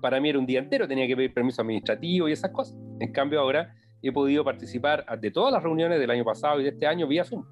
para 0.00 0.20
mí 0.20 0.30
era 0.30 0.38
un 0.38 0.46
día 0.46 0.58
entero, 0.58 0.88
tenía 0.88 1.06
que 1.06 1.16
pedir 1.16 1.32
permiso 1.32 1.62
administrativo 1.62 2.28
y 2.28 2.32
esas 2.32 2.50
cosas. 2.50 2.76
En 3.00 3.12
cambio 3.12 3.40
ahora 3.40 3.74
he 4.02 4.12
podido 4.12 4.44
participar 4.44 5.04
de 5.18 5.30
todas 5.30 5.52
las 5.52 5.62
reuniones 5.62 5.98
del 5.98 6.10
año 6.10 6.24
pasado 6.24 6.60
y 6.60 6.64
de 6.64 6.70
este 6.70 6.86
año 6.86 7.06
vía 7.06 7.24
Zoom. 7.24 7.44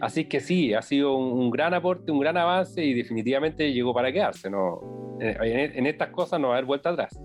Así 0.00 0.26
que 0.26 0.40
sí, 0.40 0.74
ha 0.74 0.82
sido 0.82 1.16
un, 1.16 1.50
gran 1.50 1.72
aporte, 1.72 2.12
un 2.12 2.20
gran 2.20 2.36
avance 2.36 2.84
y 2.84 2.92
definitivamente 2.92 3.72
llegó 3.72 3.94
para 3.94 4.12
quedarse. 4.12 4.50
¿no? 4.50 5.16
En, 5.20 5.78
en 5.78 5.86
estas 5.86 6.10
cosas 6.10 6.38
no 6.38 6.48
va 6.48 6.54
a 6.54 6.56
haber 6.58 6.66
vuelta 6.66 6.90
atrás 6.90 7.18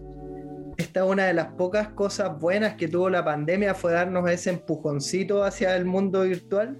esta 0.81 1.05
una 1.05 1.25
de 1.25 1.33
las 1.33 1.47
pocas 1.53 1.89
cosas 1.89 2.39
buenas 2.39 2.75
que 2.75 2.87
tuvo 2.87 3.09
la 3.09 3.23
pandemia 3.23 3.73
fue 3.73 3.93
darnos 3.93 4.29
ese 4.29 4.49
empujoncito 4.49 5.43
hacia 5.43 5.75
el 5.75 5.85
mundo 5.85 6.23
virtual. 6.23 6.77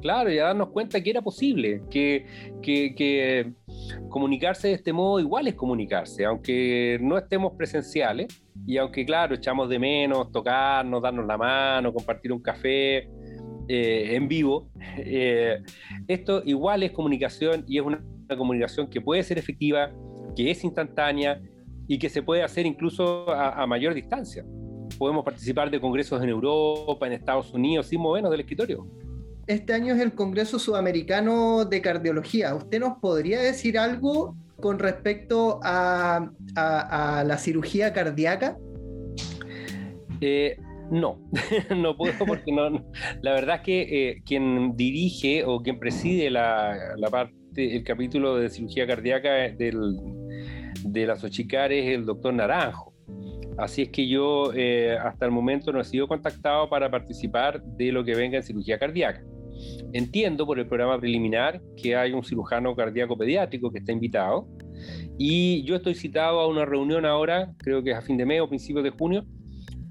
Claro, 0.00 0.30
y 0.30 0.38
a 0.38 0.46
darnos 0.46 0.68
cuenta 0.68 1.00
que 1.00 1.10
era 1.10 1.22
posible, 1.22 1.82
que, 1.90 2.26
que, 2.60 3.52
comunicarse 4.10 4.68
de 4.68 4.74
este 4.74 4.92
modo 4.92 5.18
igual 5.18 5.46
es 5.46 5.54
comunicarse, 5.54 6.24
aunque 6.24 6.98
no 7.00 7.16
estemos 7.16 7.52
presenciales 7.56 8.42
y 8.66 8.76
aunque, 8.76 9.06
claro, 9.06 9.36
echamos 9.36 9.68
de 9.68 9.78
menos 9.78 10.30
tocarnos, 10.30 11.00
darnos 11.00 11.26
la 11.26 11.38
mano, 11.38 11.92
compartir 11.94 12.32
un 12.32 12.42
café 12.42 13.08
eh, 13.68 14.14
en 14.14 14.28
vivo, 14.28 14.70
eh, 14.98 15.62
esto 16.08 16.42
igual 16.44 16.82
es 16.82 16.92
comunicación 16.92 17.64
y 17.66 17.78
es 17.78 17.84
una, 17.84 18.04
comunicación 18.36 18.88
que 18.88 19.00
puede 19.00 19.22
ser 19.22 19.38
efectiva, 19.38 19.92
que 20.34 20.50
es 20.50 20.64
instantánea 20.64 21.40
y 21.86 21.98
que 21.98 22.08
se 22.08 22.22
puede 22.22 22.42
hacer 22.42 22.66
incluso 22.66 23.30
a, 23.30 23.62
a 23.62 23.66
mayor 23.66 23.94
distancia. 23.94 24.44
Podemos 24.98 25.24
participar 25.24 25.70
de 25.70 25.80
congresos 25.80 26.22
en 26.22 26.30
Europa, 26.30 27.06
en 27.06 27.12
Estados 27.12 27.52
Unidos, 27.52 27.86
sin 27.86 28.00
movernos 28.00 28.30
del 28.30 28.40
escritorio 28.40 28.86
este 29.46 29.74
año 29.74 29.94
es 29.94 30.00
el 30.00 30.14
Congreso 30.14 30.58
Sudamericano 30.58 31.64
de 31.64 31.82
Cardiología. 31.82 32.54
¿Usted 32.54 32.80
nos 32.80 32.98
podría 32.98 33.40
decir 33.40 33.78
algo 33.78 34.36
con 34.60 34.78
respecto 34.78 35.60
a, 35.62 36.30
la 36.56 37.38
cirugía 37.38 37.92
cardíaca? 37.92 38.56
Eh, 40.20 40.56
no, 40.90 41.18
no 41.76 41.96
puedo 41.96 42.26
porque 42.26 42.52
no, 42.52 42.70
la 43.22 43.32
verdad 43.32 43.56
es 43.56 43.62
que 43.62 43.82
eh, 43.82 44.22
quien 44.24 44.76
dirige 44.76 45.44
o 45.44 45.62
quien 45.62 45.78
preside 45.78 46.30
la, 46.30 46.76
parte, 47.10 47.34
el 47.56 47.84
capítulo 47.84 48.36
de 48.36 48.50
cirugía 48.50 48.86
cardíaca 48.86 49.32
del, 49.50 49.96
de 50.84 51.06
las 51.06 51.24
Ochicar 51.24 51.72
es 51.72 51.94
el 51.94 52.04
doctor 52.04 52.34
Naranjo. 52.34 52.92
Así 53.56 53.82
es 53.82 53.88
que 53.90 54.08
yo 54.08 54.52
eh, 54.54 54.96
hasta 55.00 55.26
el 55.26 55.30
momento 55.30 55.72
no 55.72 55.80
he 55.80 55.84
sido 55.84 56.08
contactado 56.08 56.68
para 56.68 56.90
participar 56.90 57.62
de 57.62 57.92
lo 57.92 58.04
que 58.04 58.14
venga 58.14 58.38
en 58.38 58.42
cirugía 58.42 58.78
cardíaca. 58.78 59.22
Entiendo 59.92 60.44
por 60.44 60.58
el 60.58 60.66
programa 60.66 60.98
preliminar 60.98 61.62
que 61.80 61.94
hay 61.94 62.12
un 62.12 62.24
cirujano 62.24 62.74
cardíaco 62.74 63.16
pediátrico 63.16 63.70
que 63.70 63.78
está 63.78 63.92
invitado 63.92 64.48
y 65.16 65.62
yo 65.62 65.76
estoy 65.76 65.94
citado 65.94 66.40
a 66.40 66.48
una 66.48 66.64
reunión 66.64 67.06
ahora, 67.06 67.52
creo 67.58 67.82
que 67.82 67.92
es 67.92 67.96
a 67.96 68.02
fin 68.02 68.16
de 68.16 68.26
mes 68.26 68.40
o 68.40 68.48
principios 68.48 68.82
de 68.82 68.90
junio, 68.90 69.24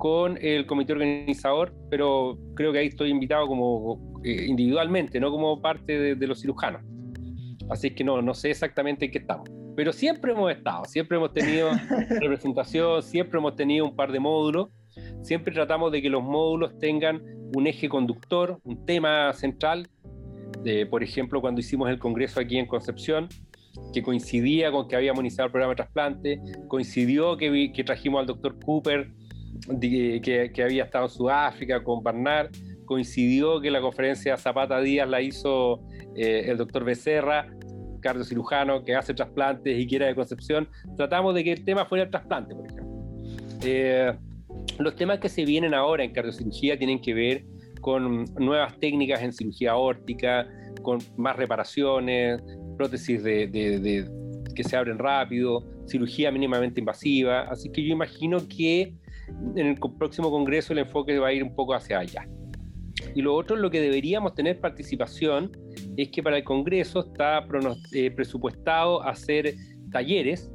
con 0.03 0.38
el 0.41 0.65
comité 0.65 0.91
organizador, 0.91 1.74
pero 1.89 2.38
creo 2.55 2.74
que 2.74 2.79
ahí 2.79 2.88
estoy 2.88 3.10
invitado 3.10 3.48
como 3.48 4.19
eh, 4.25 4.48
individualmente, 4.50 5.17
no 5.17 5.31
como 5.31 5.62
parte 5.62 5.98
de, 5.98 6.15
de, 6.15 6.27
los 6.27 6.41
cirujanos. 6.41 6.81
Así 7.69 7.95
que 7.95 8.03
no, 8.03 8.22
no 8.22 8.33
sé 8.33 8.50
exactamente 8.50 9.05
en 9.05 9.12
qué 9.12 9.19
estamos. 9.19 9.50
Pero 9.77 9.93
siempre 9.93 10.33
hemos 10.33 10.51
estado, 10.51 10.83
siempre 10.83 11.15
hemos 11.15 11.31
tenido 11.31 11.69
representación, 12.19 13.01
siempre 13.01 13.39
hemos 13.39 13.55
tenido 13.55 13.86
un 13.86 13.95
par 13.95 14.12
de 14.12 14.19
módulos, 14.19 14.72
siempre 15.22 15.53
tratamos 15.53 15.89
de 15.93 16.01
que 16.01 16.10
los 16.10 16.22
módulos 16.22 16.77
tengan 16.79 17.24
un 17.55 17.65
eje 17.65 17.88
conductor, 17.88 18.60
un 18.65 18.86
tema 18.86 19.31
central. 19.31 19.88
por 20.89 21.01
ejemplo, 21.01 21.39
cuando 21.39 21.62
hicimos 21.62 21.89
el 21.89 21.98
congreso 21.98 22.41
aquí 22.41 22.57
en 22.57 22.65
Concepción, 22.65 23.29
que 23.93 24.03
coincidía 24.03 24.69
con 24.69 24.89
que 24.89 24.98
habíamos 24.98 25.22
iniciado 25.22 25.45
el 25.45 25.51
programa 25.53 25.72
de 25.72 25.77
trasplante, 25.77 26.41
coincidió 26.67 27.38
que, 27.38 27.72
que 27.74 27.83
trajimos 27.86 28.19
al 28.19 28.25
doctor 28.25 28.60
Cooper, 28.60 29.10
que, 29.79 30.51
que, 30.53 30.63
había 30.63 30.84
estado 30.84 31.05
en 31.05 31.12
Sudáfrica 31.12 31.84
con 31.84 32.03
Barnard, 32.03 32.51
coincidió 32.86 33.62
que 33.62 33.72
la 33.72 33.82
conferencia 33.82 34.38
Zapata 34.38 34.79
Díaz 34.79 35.08
la 35.08 35.22
hizo 35.22 35.82
eh, 36.15 36.46
el 36.48 36.58
doctor 36.58 36.84
Becerra, 36.84 37.48
cardiocirujano 38.01 38.84
que 38.84 38.96
hace 38.96 39.13
trasplantes 39.13 39.79
y 39.79 39.88
que 39.88 39.96
era 39.96 40.08
de 40.08 40.15
Concepción. 40.15 40.67
Tratamos 40.98 41.34
de 41.34 41.43
que 41.43 41.53
el 41.53 41.63
tema 41.63 41.86
fuera 41.86 42.03
el 42.03 42.10
trasplante, 42.10 42.53
por 42.53 42.65
ejemplo. 42.65 42.86
Eh, 43.63 44.13
los 44.79 44.96
temas 44.96 45.20
que 45.20 45.29
se 45.29 45.46
vienen 45.46 45.74
ahora 45.74 46.03
en 46.03 46.12
cardiocirugía 46.12 46.77
tienen 46.77 47.01
que 47.01 47.13
ver 47.13 47.46
con 47.82 48.25
nuevas 48.36 48.77
técnicas 48.79 49.22
en 49.22 49.34
cirugía 49.34 49.72
aórtica, 49.72 50.48
con 50.82 51.00
más 51.17 51.36
reparaciones, 51.36 52.41
prótesis 52.77 53.24
de, 53.24 54.10
que 54.55 54.63
se 54.63 54.75
abren 54.75 54.98
rápido, 54.98 55.65
cirugía 55.88 56.32
mínimamente 56.32 56.79
invasiva. 56.79 57.41
Así 57.41 57.70
que 57.72 57.84
yo 57.84 57.93
imagino 57.93 58.48
que 58.48 58.93
en 59.56 59.68
el 59.68 59.80
próximo 59.98 60.32
congreso 60.32 60.74
el 60.74 60.80
enfoque 60.80 61.18
va 61.20 61.27
a 61.27 61.34
ir 61.34 61.44
un 61.44 61.56
poco 61.56 61.74
hacia 61.74 62.00
allá. 62.00 62.27
Y 63.15 63.22
lo 63.22 63.36
otro, 63.36 63.56
lo 63.56 63.70
que 63.70 63.82
deberíamos 63.82 64.34
tener 64.34 64.60
participación, 64.60 65.51
es 65.98 66.10
que 66.10 66.24
para 66.24 66.38
el 66.38 66.44
congreso 66.44 67.12
está 67.12 67.46
eh, 67.92 68.12
presupuestado 68.12 69.03
hacer 69.03 69.53
talleres 69.92 70.51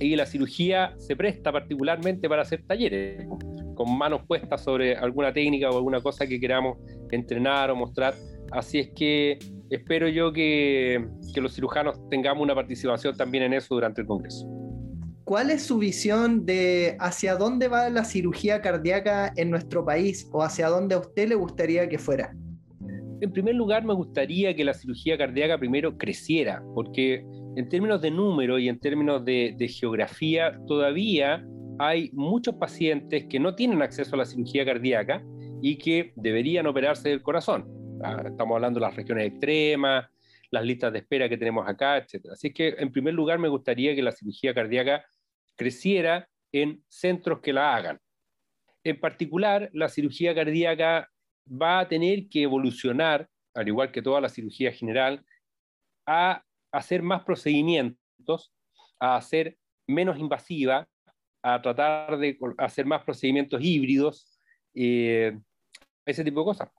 y 0.00 0.16
la 0.16 0.24
cirugía 0.24 0.94
se 0.96 1.16
presta 1.16 1.52
particularmente 1.52 2.28
para 2.28 2.42
hacer 2.42 2.62
talleres, 2.66 3.26
con 3.74 3.98
manos 3.98 4.22
puestas 4.26 4.62
sobre 4.62 4.96
alguna 4.96 5.32
técnica 5.32 5.70
o 5.70 5.76
alguna 5.76 6.00
cosa 6.00 6.26
que 6.26 6.40
queramos 6.40 6.78
entrenar 7.10 7.70
o 7.70 7.76
mostrar. 7.76 8.14
Así 8.50 8.78
es 8.78 8.90
que 8.94 9.38
espero 9.68 10.08
yo 10.08 10.32
que, 10.32 11.06
que 11.34 11.40
los 11.40 11.54
cirujanos 11.54 12.08
tengamos 12.08 12.42
una 12.42 12.54
participación 12.54 13.16
también 13.16 13.44
en 13.44 13.54
eso 13.54 13.74
durante 13.74 14.00
el 14.00 14.06
Congreso. 14.06 14.59
¿Cuál 15.30 15.52
es 15.52 15.62
su 15.62 15.78
visión 15.78 16.44
de 16.44 16.96
hacia 16.98 17.36
dónde 17.36 17.68
va 17.68 17.88
la 17.88 18.04
cirugía 18.04 18.60
cardíaca 18.60 19.32
en 19.36 19.48
nuestro 19.48 19.84
país 19.84 20.28
o 20.32 20.42
hacia 20.42 20.66
dónde 20.66 20.96
a 20.96 20.98
usted 20.98 21.28
le 21.28 21.36
gustaría 21.36 21.88
que 21.88 21.98
fuera? 21.98 22.34
En 23.20 23.32
primer 23.32 23.54
lugar, 23.54 23.84
me 23.84 23.94
gustaría 23.94 24.56
que 24.56 24.64
la 24.64 24.74
cirugía 24.74 25.16
cardíaca 25.16 25.56
primero 25.56 25.96
creciera, 25.96 26.60
porque 26.74 27.24
en 27.54 27.68
términos 27.68 28.02
de 28.02 28.10
número 28.10 28.58
y 28.58 28.68
en 28.68 28.80
términos 28.80 29.24
de, 29.24 29.54
geografía, 29.68 30.58
todavía 30.66 31.46
hay 31.78 32.10
muchos 32.12 32.56
pacientes 32.56 33.26
que 33.26 33.38
no 33.38 33.54
tienen 33.54 33.82
acceso 33.82 34.16
a 34.16 34.18
la 34.18 34.24
cirugía 34.24 34.64
cardíaca 34.64 35.22
y 35.62 35.78
que 35.78 36.12
deberían 36.16 36.66
operarse 36.66 37.08
del 37.08 37.22
corazón. 37.22 37.68
Ah, 38.02 38.20
estamos 38.26 38.56
hablando 38.56 38.80
de 38.80 38.86
las 38.86 38.96
regiones 38.96 39.28
extremas, 39.28 40.06
las 40.50 40.64
listas 40.64 40.92
de 40.92 40.98
espera 40.98 41.28
que 41.28 41.38
tenemos 41.38 41.68
acá, 41.68 41.98
etc. 41.98 42.30
Así 42.32 42.52
que, 42.52 42.74
en 42.78 42.90
primer 42.90 43.14
lugar, 43.14 43.38
me 43.38 43.46
gustaría 43.46 43.94
que 43.94 44.02
la 44.02 44.10
cirugía 44.10 44.52
cardíaca 44.52 45.04
creciera 45.60 46.26
en 46.52 46.82
centros 46.88 47.40
que 47.40 47.52
la 47.52 47.76
hagan. 47.76 48.00
En 48.82 48.98
particular, 48.98 49.68
la 49.74 49.90
cirugía 49.90 50.34
cardíaca 50.34 51.06
va 51.46 51.80
a 51.80 51.86
tener 51.88 52.30
que 52.30 52.44
evolucionar, 52.44 53.28
al 53.54 53.68
igual 53.68 53.92
que 53.92 54.00
toda 54.00 54.22
la 54.22 54.30
cirugía 54.30 54.72
general, 54.72 55.22
a 56.06 56.42
hacer 56.72 57.02
más 57.02 57.24
procedimientos, 57.24 58.54
a 58.98 59.16
hacer 59.16 59.58
menos 59.86 60.18
invasiva, 60.18 60.88
a 61.42 61.60
tratar 61.60 62.16
de 62.16 62.38
hacer 62.56 62.86
más 62.86 63.04
procedimientos 63.04 63.60
híbridos, 63.62 64.40
eh, 64.74 65.38
ese 66.06 66.24
tipo 66.24 66.40
de 66.40 66.44
cosas. 66.46 66.70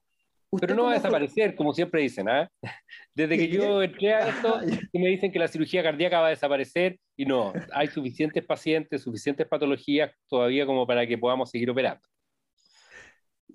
Pero 0.60 0.76
no 0.76 0.84
va 0.84 0.92
a 0.92 0.96
desaparecer, 0.96 1.56
como 1.56 1.74
siempre 1.74 2.02
dicen. 2.02 2.28
¿ah? 2.28 2.50
Desde 3.16 3.38
que 3.38 3.48
yo 3.48 3.82
entré 3.84 4.14
a 4.14 4.30
esto, 4.30 4.60
me 4.94 5.08
dicen 5.08 5.32
que 5.32 5.40
la 5.40 5.48
cirugía 5.48 5.82
cardíaca 5.82 6.20
va 6.20 6.28
a 6.28 6.32
desaparecer 6.32 7.00
y 7.16 7.26
no, 7.26 7.54
hay 7.72 7.88
suficientes 7.88 8.46
pacientes, 8.46 9.02
suficientes 9.02 9.48
patologías 9.48 10.12
todavía 10.28 10.66
como 10.66 10.86
para 10.86 11.08
que 11.08 11.18
podamos 11.18 11.50
seguir 11.50 11.70
operando. 11.70 12.02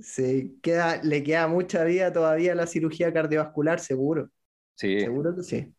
Sí, 0.00 0.58
queda, 0.62 1.02
le 1.02 1.22
queda 1.22 1.48
mucha 1.48 1.84
vida 1.84 2.12
todavía 2.12 2.52
a 2.52 2.54
la 2.54 2.66
cirugía 2.66 3.12
cardiovascular, 3.12 3.80
seguro. 3.80 4.30
Sí. 4.74 5.00
Seguro 5.00 5.34
que 5.34 5.42
sí. 5.42 5.72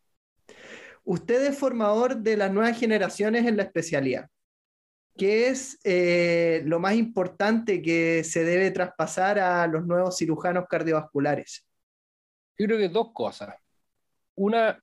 Usted 1.04 1.46
es 1.46 1.58
formador 1.58 2.18
de 2.18 2.36
las 2.36 2.52
nuevas 2.52 2.78
generaciones 2.78 3.46
en 3.46 3.58
la 3.58 3.64
especialidad. 3.64 4.28
¿Qué 5.18 5.48
es 5.48 5.80
eh, 5.84 6.62
lo 6.66 6.80
más 6.80 6.96
importante 6.96 7.82
que 7.82 8.24
se 8.24 8.44
debe 8.44 8.72
traspasar 8.72 9.40
a 9.40 9.66
los 9.68 9.86
nuevos 9.86 10.18
cirujanos 10.18 10.66
cardiovasculares? 10.70 11.66
Yo 12.58 12.66
creo 12.68 12.78
que 12.78 12.90
dos 12.90 13.12
cosas. 13.14 13.56
Una, 14.36 14.80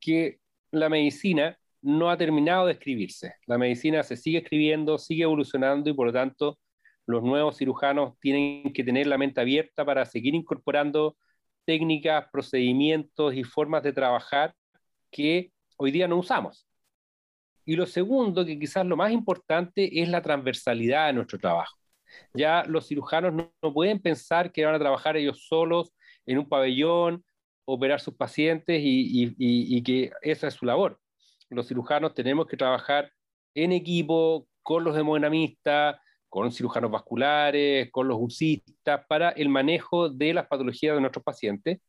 que 0.00 0.38
la 0.70 0.88
medicina 0.88 1.58
no 1.82 2.10
ha 2.10 2.16
terminado 2.16 2.66
de 2.66 2.74
escribirse. 2.74 3.34
La 3.46 3.58
medicina 3.58 4.02
se 4.02 4.16
sigue 4.16 4.38
escribiendo, 4.38 4.98
sigue 4.98 5.24
evolucionando 5.24 5.90
y 5.90 5.94
por 5.94 6.06
lo 6.06 6.12
tanto 6.12 6.58
los 7.06 7.22
nuevos 7.22 7.56
cirujanos 7.56 8.18
tienen 8.20 8.72
que 8.72 8.84
tener 8.84 9.06
la 9.06 9.18
mente 9.18 9.40
abierta 9.40 9.84
para 9.84 10.04
seguir 10.04 10.34
incorporando 10.34 11.16
técnicas, 11.64 12.26
procedimientos 12.30 13.34
y 13.34 13.44
formas 13.44 13.82
de 13.82 13.92
trabajar 13.92 14.54
que 15.10 15.52
hoy 15.76 15.90
día 15.90 16.06
no 16.06 16.18
usamos. 16.18 16.67
Y 17.68 17.76
lo 17.76 17.84
segundo, 17.84 18.46
que 18.46 18.58
quizás 18.58 18.86
lo 18.86 18.96
más 18.96 19.12
importante, 19.12 20.00
es 20.00 20.08
la 20.08 20.22
transversalidad 20.22 21.08
de 21.08 21.12
nuestro 21.12 21.38
trabajo. 21.38 21.76
Ya 22.32 22.64
los 22.66 22.88
cirujanos 22.88 23.34
no, 23.34 23.74
pueden 23.74 24.00
pensar 24.00 24.50
que 24.52 24.64
van 24.64 24.74
a 24.74 24.78
trabajar 24.78 25.18
ellos 25.18 25.46
solos 25.46 25.92
en 26.24 26.38
un 26.38 26.48
pabellón, 26.48 27.22
operar 27.66 28.00
sus 28.00 28.14
pacientes 28.14 28.80
y, 28.82 29.34
y 29.38 29.82
que 29.82 30.10
esa 30.22 30.46
es 30.46 30.54
su 30.54 30.64
labor. 30.64 30.98
Los 31.50 31.68
cirujanos 31.68 32.14
tenemos 32.14 32.46
que 32.46 32.56
trabajar 32.56 33.12
en 33.54 33.72
equipo 33.72 34.48
con 34.62 34.82
los 34.82 34.96
hemodinamistas, 34.96 35.96
con 36.30 36.50
cirujanos 36.50 36.90
vasculares, 36.90 37.90
con 37.92 38.08
los 38.08 38.16
UCIstas, 38.18 39.04
para 39.06 39.28
el 39.28 39.50
manejo 39.50 40.08
de 40.08 40.32
las 40.32 40.46
patologías 40.46 40.94
de 40.94 41.02
nuestros 41.02 41.22
pacientes. 41.22 41.80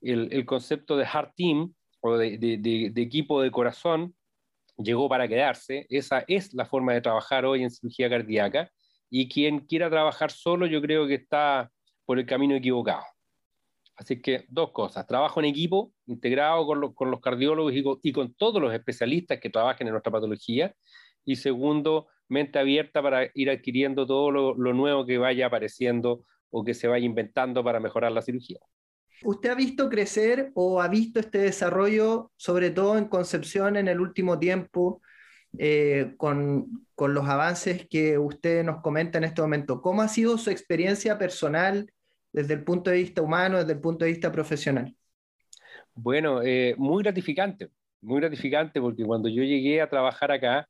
El, 0.00 0.46
concepto 0.46 0.96
de 0.96 1.04
heart 1.04 1.32
team 1.34 1.74
o 1.98 2.16
de, 2.16 2.38
de, 2.38 3.02
equipo 3.02 3.42
de 3.42 3.50
corazón 3.50 4.14
llegó 4.78 5.08
para 5.08 5.28
quedarse. 5.28 5.86
Esa 5.88 6.24
es 6.28 6.52
la 6.54 6.66
forma 6.66 6.92
de 6.92 7.00
trabajar 7.00 7.44
hoy 7.44 7.62
en 7.62 7.70
cirugía 7.70 8.08
cardíaca 8.08 8.70
y 9.10 9.28
quien 9.28 9.60
quiera 9.60 9.90
trabajar 9.90 10.30
solo 10.30 10.66
yo 10.66 10.80
creo 10.80 11.06
que 11.06 11.14
está 11.14 11.70
por 12.04 12.18
el 12.18 12.26
camino 12.26 12.54
equivocado. 12.54 13.04
Así 13.96 14.20
que 14.20 14.44
dos 14.48 14.72
cosas, 14.72 15.06
trabajo 15.06 15.40
en 15.40 15.46
equipo 15.46 15.92
integrado 16.06 16.66
con, 16.66 17.10
los 17.10 17.20
cardiólogos 17.20 17.72
y 17.74 17.82
con, 17.82 17.98
y 18.02 18.12
con, 18.12 18.34
todos 18.34 18.60
los 18.60 18.74
especialistas 18.74 19.40
que 19.40 19.48
trabajen 19.48 19.86
en 19.86 19.92
nuestra 19.92 20.12
patología. 20.12 20.74
Y 21.24 21.36
segundo, 21.36 22.08
mente 22.28 22.58
abierta 22.58 23.02
para 23.02 23.30
ir 23.34 23.50
adquiriendo 23.50 24.06
todo 24.06 24.30
lo, 24.30 24.54
lo 24.54 24.74
nuevo 24.74 25.06
que 25.06 25.16
vaya 25.16 25.46
apareciendo 25.46 26.24
o 26.50 26.62
que 26.62 26.74
se 26.74 26.88
vaya 26.88 27.06
inventando 27.06 27.64
para 27.64 27.80
mejorar 27.80 28.12
la 28.12 28.22
cirugía. 28.22 28.60
¿Usted 29.22 29.50
ha 29.50 29.54
visto 29.54 29.88
crecer 29.88 30.50
o 30.54 30.80
ha 30.80 30.88
visto 30.88 31.20
este 31.20 31.38
desarrollo, 31.38 32.30
sobre 32.36 32.70
todo 32.70 32.98
en 32.98 33.06
Concepción 33.06 33.76
en 33.76 33.88
el 33.88 34.00
último 34.00 34.38
tiempo, 34.38 35.00
eh, 35.58 36.14
con, 36.18 36.86
con, 36.94 37.14
los 37.14 37.26
avances 37.26 37.86
que 37.88 38.18
usted 38.18 38.62
nos 38.62 38.82
comenta 38.82 39.18
en 39.18 39.24
este 39.24 39.40
momento? 39.40 39.80
¿Cómo 39.80 40.02
ha 40.02 40.08
sido 40.08 40.36
su 40.36 40.50
experiencia 40.50 41.18
personal 41.18 41.90
desde 42.32 42.54
el 42.54 42.64
punto 42.64 42.90
de 42.90 42.98
vista 42.98 43.22
humano, 43.22 43.58
desde 43.58 43.72
el 43.72 43.80
punto 43.80 44.04
de 44.04 44.10
vista 44.10 44.30
profesional? 44.30 44.94
Bueno, 45.94 46.42
eh, 46.42 46.74
muy 46.76 47.02
gratificante, 47.02 47.70
muy 48.02 48.20
gratificante 48.20 48.80
porque 48.80 49.04
cuando 49.04 49.30
yo 49.30 49.42
llegué 49.42 49.80
a 49.80 49.88
trabajar 49.88 50.30
acá, 50.30 50.68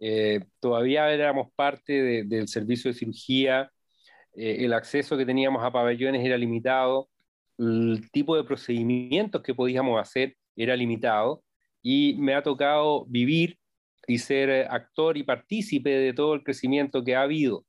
eh, 0.00 0.40
todavía 0.58 1.08
éramos 1.12 1.52
parte 1.54 1.92
de, 1.92 2.24
del 2.24 2.48
servicio 2.48 2.90
de 2.90 2.98
cirugía, 2.98 3.70
el 4.36 4.72
acceso 4.72 5.16
que 5.16 5.24
teníamos 5.24 5.62
a 5.62 5.70
pabellones 5.70 6.26
era 6.26 6.36
limitado, 6.36 7.08
el 7.58 8.10
tipo 8.10 8.36
de 8.36 8.44
procedimientos 8.44 9.42
que 9.42 9.54
podíamos 9.54 10.00
hacer 10.00 10.36
era 10.56 10.76
limitado 10.76 11.42
y 11.82 12.14
me 12.18 12.34
ha 12.34 12.42
tocado 12.42 13.04
vivir 13.06 13.58
y 14.06 14.18
ser 14.18 14.50
eh, 14.50 14.66
actor 14.68 15.16
y 15.16 15.22
partícipe 15.22 15.90
de 15.90 16.12
todo 16.12 16.34
el 16.34 16.42
crecimiento 16.42 17.04
que 17.04 17.16
ha 17.16 17.22
habido, 17.22 17.64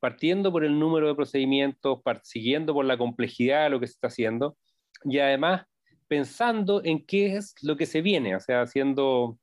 partiendo 0.00 0.52
por 0.52 0.64
el 0.64 0.78
número 0.78 1.08
de 1.08 1.14
procedimientos, 1.14 2.00
siguiendo 2.22 2.74
por 2.74 2.84
la 2.84 2.98
complejidad 2.98 3.64
de 3.64 3.70
lo 3.70 3.80
que 3.80 3.86
se 3.86 3.94
está 3.94 4.08
haciendo 4.08 4.56
y 5.04 5.18
además 5.18 5.66
pensando 6.08 6.82
en 6.84 7.04
qué 7.04 7.36
es 7.36 7.54
lo 7.62 7.76
que 7.76 7.86
se 7.86 8.02
viene, 8.02 8.34
o 8.34 8.40
sea, 8.40 8.62
haciendo, 8.62 9.38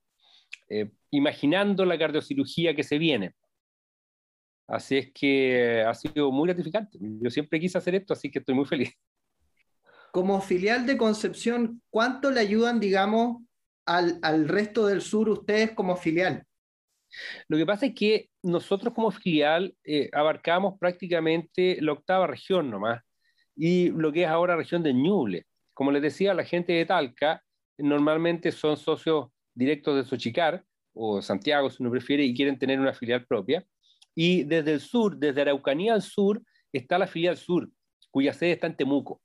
eh, 0.68 0.90
imaginando 1.10 1.84
la 1.84 1.98
cardiocirugía 1.98 2.74
que 2.74 2.82
se 2.82 2.98
viene. 2.98 3.34
Así 4.66 4.98
es 4.98 5.12
que 5.12 5.82
ha 5.86 5.94
sido 5.94 6.32
muy 6.32 6.48
gratificante. 6.48 6.98
Yo 7.00 7.30
siempre 7.30 7.60
quise 7.60 7.78
hacer 7.78 7.94
esto, 7.94 8.12
así 8.12 8.30
que 8.30 8.40
estoy 8.40 8.54
muy 8.56 8.66
feliz 8.66 8.92
como 10.16 10.40
filial 10.40 10.86
de 10.86 10.96
Concepción, 10.96 11.82
¿cuánto 11.90 12.30
le 12.30 12.40
ayudan, 12.40 12.80
digamos, 12.80 13.42
al, 13.84 14.18
al, 14.22 14.48
resto 14.48 14.86
del 14.86 15.02
sur 15.02 15.28
ustedes 15.28 15.72
como 15.72 15.94
filial? 15.94 16.42
Lo 17.48 17.58
que 17.58 17.66
pasa 17.66 17.84
es 17.84 17.94
que 17.94 18.30
nosotros 18.42 18.94
como 18.94 19.10
filial 19.10 19.74
eh, 19.84 20.08
abarcamos 20.14 20.78
prácticamente 20.80 21.76
la 21.82 21.92
octava 21.92 22.26
región 22.26 22.70
nomás, 22.70 23.02
y 23.54 23.90
lo 23.90 24.10
que 24.10 24.22
es 24.22 24.28
ahora 24.28 24.56
región 24.56 24.82
de 24.82 24.94
Ñuble. 24.94 25.44
Como 25.74 25.92
les 25.92 26.00
decía, 26.00 26.32
la 26.32 26.44
gente 26.44 26.72
de 26.72 26.86
Talca 26.86 27.42
normalmente 27.76 28.52
son 28.52 28.78
socios 28.78 29.26
directos 29.52 29.96
de 29.96 30.04
Sochicar, 30.04 30.64
o 30.94 31.20
Santiago 31.20 31.68
si 31.68 31.82
uno 31.82 31.90
prefiere, 31.90 32.24
y 32.24 32.34
quieren 32.34 32.58
tener 32.58 32.80
una 32.80 32.94
filial 32.94 33.26
propia. 33.26 33.66
Y 34.14 34.44
desde 34.44 34.72
el 34.72 34.80
sur, 34.80 35.18
desde 35.18 35.42
Araucanía 35.42 35.92
al 35.92 36.00
sur, 36.00 36.40
está 36.72 36.96
la 36.96 37.06
filial 37.06 37.36
sur, 37.36 37.68
cuya 38.10 38.32
sede 38.32 38.52
está 38.52 38.66
en 38.66 38.78
Temuco. 38.78 39.20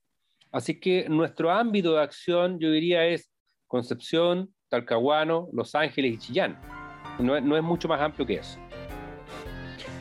Así 0.52 0.80
que 0.80 1.08
nuestro 1.08 1.52
ámbito 1.52 1.94
de 1.94 2.02
acción, 2.02 2.60
yo 2.60 2.72
diría, 2.72 3.06
es 3.06 3.32
Concepción, 3.68 4.54
Talcahuano, 4.70 5.48
Los 5.54 5.76
Ángeles 5.76 6.14
y 6.14 6.18
Chillán. 6.18 6.60
No, 7.20 7.36
es 7.36 7.64
mucho 7.64 7.88
más 7.88 8.02
amplio 8.02 8.26
que 8.26 8.36
eso. 8.36 8.60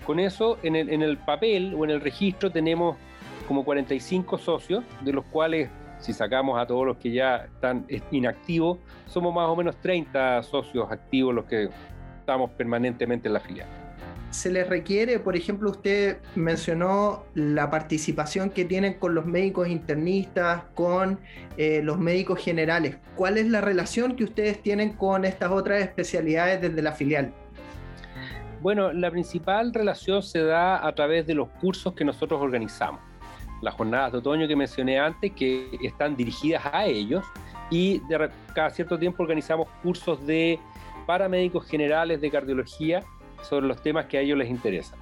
Con 0.05 0.19
eso, 0.19 0.59
en 0.63 0.75
el, 0.75 0.91
en 0.91 1.03
el, 1.03 1.19
papel 1.19 1.75
o 1.75 1.85
en 1.85 1.91
el 1.91 2.01
registro 2.01 2.51
tenemos 2.51 2.97
como 3.47 3.65
45 3.65 4.39
socios, 4.39 4.85
de 5.03 5.13
los 5.13 5.25
cuales, 5.27 5.71
si 5.99 6.13
sacamos 6.13 6.59
a 6.59 6.67
todos 6.67 6.87
los 6.87 6.97
que 6.97 7.13
ya 7.13 7.37
están 7.37 7.87
inactivos, 8.11 8.79
somos 9.07 9.33
más 9.33 9.49
o 9.49 9.55
menos 9.55 9.77
30 9.81 10.43
socios 10.43 10.91
activos 10.91 11.35
los 11.35 11.45
que 11.45 11.69
estamos 12.19 12.51
permanentemente 12.53 13.29
en 13.29 13.35
la 13.35 13.41
filial 13.41 13.80
se 14.31 14.51
les 14.51 14.69
requiere, 14.69 15.19
por 15.19 15.37
ejemplo, 15.37 15.71
usted 15.71 16.19
mencionó 16.37 17.25
la 17.35 17.69
participación 17.69 18.51
que 18.51 18.65
tienen 18.65 18.95
con 18.95 19.15
los 19.15 19.27
médicos 19.27 19.69
internistas, 19.69 20.63
con 20.75 21.19
eh, 21.57 21.81
los 21.83 21.99
médicos 21.99 22.39
generales. 22.39 22.97
¿Cuál 23.17 23.39
es 23.39 23.49
la 23.49 23.61
relación 23.61 24.15
que 24.15 24.25
ustedes 24.25 24.63
tienen 24.63 24.93
con 24.93 25.25
estas 25.25 25.51
otras 25.51 25.83
especialidades 25.83 26.61
desde 26.61 26.81
la 26.81 26.93
filial? 26.93 27.33
Bueno, 28.61 28.93
la 28.93 29.11
principal 29.11 29.75
relación 29.75 30.23
se 30.23 30.45
da 30.45 30.87
a 30.87 30.95
través 30.95 31.27
de 31.27 31.35
los 31.35 31.49
cursos 31.61 31.95
que 31.95 32.05
nosotros 32.05 32.41
organizamos. 32.41 33.01
las 33.63 33.75
jornadas 33.75 34.13
de 34.13 34.19
otoño 34.19 34.49
que 34.49 34.57
mencioné 34.57 34.99
antes, 34.99 35.33
que 35.33 35.69
están 35.83 36.17
dirigidas 36.17 36.63
a 36.73 36.87
ellos, 36.87 37.23
y 37.69 37.99
de, 38.09 38.31
cada 38.55 38.71
cierto 38.71 38.99
tiempo 38.99 39.23
organizamos 39.23 39.69
cursos 39.83 40.27
de 40.27 40.59
paramédicos 41.07 41.67
generales 41.67 42.23
de 42.23 42.31
cardiología 42.31 43.05
sobre 43.43 43.67
los 43.67 43.83
temas 43.83 44.07
que 44.07 44.19
a 44.19 44.21
ellos 44.21 44.39
les 44.39 44.49
interesan. 44.49 44.99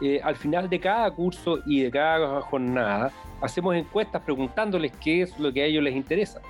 Eh, 0.00 0.20
al 0.22 0.36
final 0.36 0.68
de 0.70 0.80
cada 0.80 1.10
curso 1.10 1.58
y 1.66 1.82
de 1.82 1.90
cada 1.90 2.40
jornada, 2.40 3.12
hacemos 3.42 3.74
encuestas 3.74 4.22
preguntándoles 4.22 4.92
qué 4.92 5.22
es 5.22 5.38
lo 5.38 5.52
que 5.52 5.62
a 5.62 5.66
ellos 5.66 5.82
les 5.82 5.94
interesa. 5.94 6.40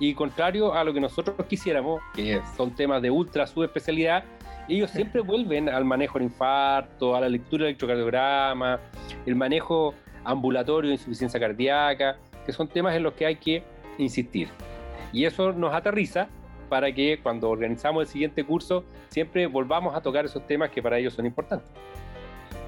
Y 0.00 0.14
contrario 0.14 0.74
a 0.74 0.84
lo 0.84 0.92
que 0.92 1.00
nosotros 1.00 1.34
quisiéramos, 1.46 2.00
que 2.14 2.40
son 2.56 2.74
temas 2.74 3.02
de 3.02 3.10
ultra 3.10 3.46
subespecialidad, 3.46 4.24
ellos 4.68 4.90
siempre 4.90 5.20
vuelven 5.22 5.68
al 5.68 5.84
manejo 5.84 6.18
del 6.18 6.28
infarto, 6.28 7.16
a 7.16 7.20
la 7.20 7.28
lectura 7.28 7.64
del 7.64 7.70
electrocardiograma, 7.70 8.80
el 9.24 9.34
manejo 9.34 9.94
ambulatorio 10.24 10.90
de 10.90 10.96
insuficiencia 10.96 11.40
cardíaca, 11.40 12.18
que 12.44 12.52
son 12.52 12.68
temas 12.68 12.94
en 12.94 13.02
los 13.02 13.14
que 13.14 13.26
hay 13.26 13.36
que 13.36 13.62
insistir. 13.96 14.48
Y 15.12 15.24
eso 15.24 15.52
nos 15.52 15.74
aterriza 15.74 16.28
para 16.68 16.92
que 16.92 17.18
cuando 17.22 17.50
organizamos 17.50 18.02
el 18.02 18.08
siguiente 18.08 18.44
curso 18.44 18.84
siempre 19.08 19.46
volvamos 19.46 19.94
a 19.94 20.00
tocar 20.00 20.24
esos 20.24 20.46
temas 20.46 20.70
que 20.70 20.82
para 20.82 20.98
ellos 20.98 21.14
son 21.14 21.26
importantes. 21.26 21.68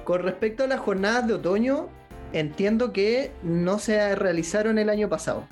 Con 0.03 0.23
respecto 0.23 0.63
a 0.63 0.67
las 0.67 0.79
jornadas 0.79 1.27
de 1.27 1.33
otoño, 1.35 1.87
entiendo 2.33 2.91
que 2.91 3.31
no 3.43 3.79
se 3.79 4.15
realizaron 4.15 4.77
el 4.79 4.89
año 4.89 5.09
pasado. 5.09 5.45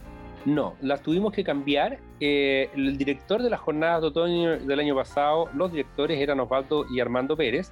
No, 0.46 0.76
las 0.82 1.02
tuvimos 1.02 1.34
que 1.34 1.44
cambiar. 1.44 2.00
Eh, 2.20 2.70
el 2.76 2.98
director 2.98 3.42
de 3.42 3.50
las 3.50 3.60
jornadas 3.60 4.02
de 4.02 4.08
otoño 4.08 4.60
del 4.60 4.80
año 4.80 4.96
pasado, 4.96 5.50
los 5.54 5.72
directores 5.72 6.20
eran 6.20 6.40
Osvaldo 6.40 6.86
y 6.90 7.00
Armando 7.00 7.36
Pérez, 7.36 7.72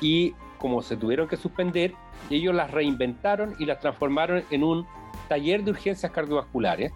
y 0.00 0.34
como 0.58 0.82
se 0.82 0.96
tuvieron 0.96 1.28
que 1.28 1.36
suspender, 1.36 1.92
ellos 2.30 2.54
las 2.54 2.70
reinventaron 2.70 3.54
y 3.58 3.66
las 3.66 3.80
transformaron 3.80 4.44
en 4.50 4.62
un 4.62 4.86
taller 5.28 5.64
de 5.64 5.72
urgencias 5.72 6.12
cardiovasculares, 6.12 6.92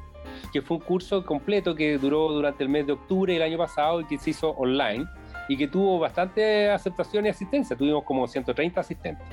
que 0.53 0.63
fue 0.63 0.79
un 0.79 0.83
curso 0.83 1.25
completo 1.25 1.75
que 1.75 1.99
duró 1.99 2.29
durante 2.33 2.63
el 2.63 2.69
mes 2.69 2.87
de 2.87 2.93
octubre 2.93 3.33
del 3.33 3.43
año 3.43 3.59
pasado 3.59 4.01
y 4.01 4.05
que 4.07 4.19
se 4.19 4.31
hizo 4.31 4.51
online 4.51 5.07
y 5.49 5.57
que 5.57 5.69
tuvo 5.69 5.99
bastante 5.99 6.71
aceptación 6.71 7.27
y 7.27 7.29
asistencia. 7.29 7.77
Tuvimos 7.77 8.05
como 8.05 8.27
130 8.27 8.81
asistentes. 8.81 9.27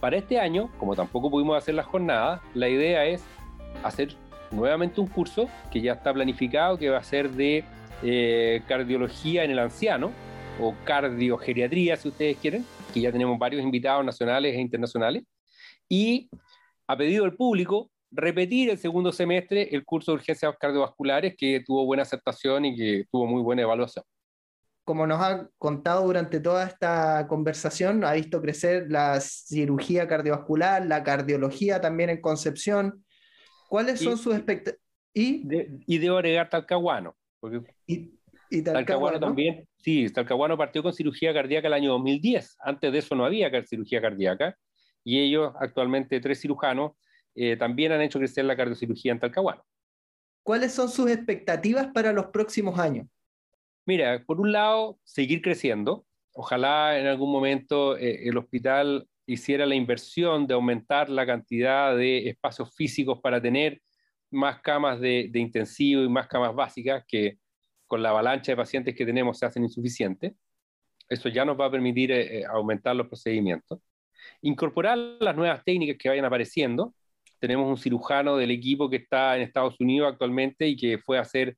Para 0.00 0.16
este 0.16 0.38
año, 0.38 0.70
como 0.78 0.94
tampoco 0.96 1.30
pudimos 1.30 1.56
hacer 1.56 1.74
las 1.74 1.86
jornadas, 1.86 2.40
la 2.54 2.68
idea 2.68 3.04
es 3.04 3.24
hacer 3.82 4.14
nuevamente 4.50 5.00
un 5.00 5.06
curso 5.06 5.48
que 5.70 5.80
ya 5.80 5.92
está 5.92 6.12
planificado, 6.12 6.76
que 6.78 6.90
va 6.90 6.98
a 6.98 7.04
ser 7.04 7.30
de 7.30 7.64
eh, 8.02 8.62
cardiología 8.66 9.44
en 9.44 9.52
el 9.52 9.58
anciano 9.58 10.10
o 10.60 10.74
cardiogeriatría, 10.84 11.96
si 11.96 12.08
ustedes 12.08 12.36
quieren, 12.36 12.64
que 12.92 13.00
ya 13.00 13.12
tenemos 13.12 13.38
varios 13.38 13.62
invitados 13.62 14.04
nacionales 14.04 14.54
e 14.54 14.60
internacionales. 14.60 15.24
Y 15.88 16.28
a 16.86 16.96
pedido 16.96 17.24
del 17.24 17.34
público, 17.34 17.90
repetir 18.12 18.70
el 18.70 18.78
segundo 18.78 19.10
semestre 19.10 19.68
el 19.74 19.84
curso 19.84 20.12
de 20.12 20.16
urgencias 20.16 20.54
cardiovasculares 20.60 21.34
que 21.36 21.62
tuvo 21.66 21.84
buena 21.84 22.02
aceptación 22.02 22.64
y 22.66 22.76
que 22.76 23.04
tuvo 23.10 23.26
muy 23.26 23.42
buena 23.42 23.62
evaluación. 23.62 24.04
Como 24.84 25.06
nos 25.06 25.20
ha 25.20 25.48
contado 25.58 26.04
durante 26.04 26.40
toda 26.40 26.66
esta 26.66 27.26
conversación, 27.28 28.04
ha 28.04 28.12
visto 28.12 28.40
crecer 28.40 28.86
la 28.88 29.20
cirugía 29.20 30.08
cardiovascular, 30.08 30.84
la 30.84 31.02
cardiología 31.02 31.80
también 31.80 32.10
en 32.10 32.20
Concepción, 32.20 33.04
¿Cuáles 33.72 34.00
son 34.00 34.18
sus 34.18 34.34
expectativas? 34.34 34.78
Y, 35.14 35.48
y, 35.86 35.96
debo 35.96 36.18
agregar 36.18 36.50
Talcahuano. 36.50 37.16
Porque 37.40 37.62
y, 37.86 38.62
Talcahuano, 38.62 39.18
también, 39.18 39.66
sí, 39.78 40.10
Talcahuano 40.10 40.58
partió 40.58 40.82
con 40.82 40.92
cirugía 40.92 41.32
cardíaca 41.32 41.68
el 41.68 41.72
año 41.72 41.92
2010. 41.92 42.58
Antes 42.60 42.92
de 42.92 42.98
eso 42.98 43.14
no 43.14 43.24
había 43.24 43.50
cirugía 43.64 44.02
cardíaca. 44.02 44.58
Y 45.02 45.20
ellos, 45.20 45.54
actualmente 45.58 46.20
tres 46.20 46.42
cirujanos, 46.42 46.92
eh, 47.34 47.56
también 47.56 47.92
han 47.92 48.02
hecho 48.02 48.18
crecer 48.18 48.44
la 48.44 48.56
cardiocirugía 48.56 49.12
en 49.12 49.20
Talcahuano. 49.20 49.64
¿Cuáles 50.42 50.72
son 50.72 50.88
sus 50.88 51.10
expectativas 51.10 51.88
para 51.88 52.12
los 52.12 52.26
próximos 52.26 52.78
años? 52.78 53.06
Mira, 53.86 54.24
por 54.24 54.40
un 54.40 54.52
lado, 54.52 54.98
seguir 55.04 55.42
creciendo. 55.42 56.04
Ojalá 56.34 56.98
en 56.98 57.06
algún 57.06 57.30
momento 57.30 57.96
eh, 57.96 58.28
el 58.28 58.36
hospital 58.38 59.08
hiciera 59.26 59.66
la 59.66 59.74
inversión 59.74 60.46
de 60.46 60.54
aumentar 60.54 61.08
la 61.08 61.26
cantidad 61.26 61.96
de 61.96 62.28
espacios 62.28 62.74
físicos 62.74 63.20
para 63.20 63.40
tener 63.40 63.80
más 64.30 64.60
camas 64.60 65.00
de, 65.00 65.30
intensivo 65.34 66.02
y 66.02 66.08
más 66.08 66.26
camas 66.26 66.54
básicas 66.54 67.04
que 67.06 67.38
con 67.86 68.02
la 68.02 68.10
avalancha 68.10 68.52
de 68.52 68.56
pacientes 68.56 68.94
que 68.94 69.04
tenemos 69.04 69.38
se 69.38 69.46
hacen 69.46 69.62
insuficientes. 69.62 70.32
Eso 71.08 71.28
ya 71.28 71.44
nos 71.44 71.60
va 71.60 71.66
a 71.66 71.70
permitir 71.70 72.10
eh, 72.10 72.40
eh, 72.40 72.44
aumentar 72.46 72.96
los 72.96 73.08
procedimientos. 73.08 73.80
Incorporar 74.40 74.96
las 74.96 75.36
nuevas 75.36 75.62
técnicas 75.64 75.96
que 75.98 76.08
vayan 76.08 76.24
apareciendo. 76.24 76.94
Tenemos 77.42 77.68
un 77.68 77.76
cirujano 77.76 78.36
del 78.36 78.52
equipo 78.52 78.88
que 78.88 78.96
está 78.96 79.36
en 79.36 79.42
Estados 79.42 79.78
Unidos 79.80 80.12
actualmente 80.12 80.68
y 80.68 80.76
que 80.76 80.98
fue 80.98 81.18
a 81.18 81.22
hacer 81.22 81.56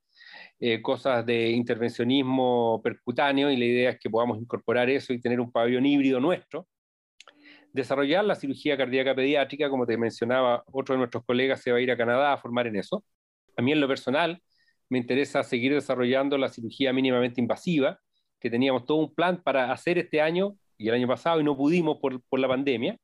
eh, 0.59 0.81
cosas 0.81 1.25
de 1.25 1.51
intervencionismo 1.51 2.81
percutáneo 2.83 3.51
y 3.51 3.57
la 3.57 3.65
idea 3.65 3.89
es 3.91 3.99
que 3.99 4.09
podamos 4.09 4.39
incorporar 4.39 4.89
eso 4.89 5.13
y 5.13 5.21
tener 5.21 5.39
un 5.39 5.51
pabellón 5.51 5.85
híbrido 5.85 6.19
nuestro 6.19 6.67
desarrollar 7.75 8.23
la 8.23 8.35
cirugía 8.35 8.77
cardíaca 8.77 9.13
pediátrica, 9.13 9.69
como 9.69 9.85
te 9.85 9.97
mencionaba, 9.97 10.63
otro 10.71 10.95
de 10.95 10.99
nuestros 10.99 11.25
colegas 11.25 11.61
se 11.61 11.71
va 11.73 11.77
a 11.77 11.81
ir 11.81 11.91
a 11.91 11.97
Canadá 11.97 12.31
a 12.31 12.37
formar 12.37 12.67
en 12.67 12.77
eso. 12.77 13.03
A 13.57 13.61
mí 13.61 13.73
en 13.73 13.81
lo 13.81 13.87
personal 13.87 14.41
me 14.87 14.97
interesa 14.97 15.43
seguir 15.43 15.73
desarrollando 15.73 16.37
la 16.37 16.47
cirugía 16.47 16.93
mínimamente 16.93 17.41
invasiva, 17.41 17.99
que 18.39 18.49
teníamos 18.49 18.85
todo 18.85 18.99
un 18.99 19.13
plan 19.13 19.41
para 19.43 19.73
hacer 19.73 19.97
este 19.97 20.21
año 20.21 20.55
y 20.77 20.87
el 20.87 20.93
año 20.93 21.07
pasado 21.07 21.41
y 21.41 21.43
no 21.43 21.57
pudimos 21.57 21.97
por, 21.99 22.39
la 22.39 22.47
pandemia. 22.47 22.97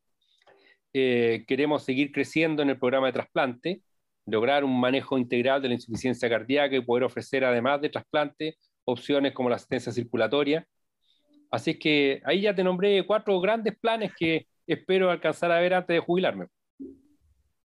Eh, 0.93 1.45
queremos 1.47 1.83
seguir 1.83 2.11
creciendo 2.11 2.61
en 2.61 2.69
el 2.69 2.79
programa 2.79 3.07
de 3.07 3.13
trasplante, 3.13 3.81
lograr 4.25 4.63
un 4.63 4.79
manejo 4.79 5.17
integral 5.17 5.61
de 5.61 5.69
la 5.69 5.73
insuficiencia 5.75 6.29
cardíaca 6.29 6.75
y 6.75 6.81
poder 6.81 7.03
ofrecer 7.03 7.43
además 7.43 7.81
de 7.81 7.89
trasplante 7.89 8.57
opciones 8.85 9.33
como 9.33 9.49
la 9.49 9.55
asistencia 9.55 9.91
circulatoria. 9.91 10.65
Así 11.49 11.77
que 11.77 12.21
ahí 12.25 12.41
ya 12.41 12.55
te 12.55 12.63
nombré 12.63 13.05
cuatro 13.05 13.39
grandes 13.39 13.77
planes 13.79 14.11
que 14.17 14.47
espero 14.67 15.11
alcanzar 15.11 15.51
a 15.51 15.59
ver 15.59 15.73
antes 15.73 15.95
de 15.95 15.99
jubilarme. 15.99 16.47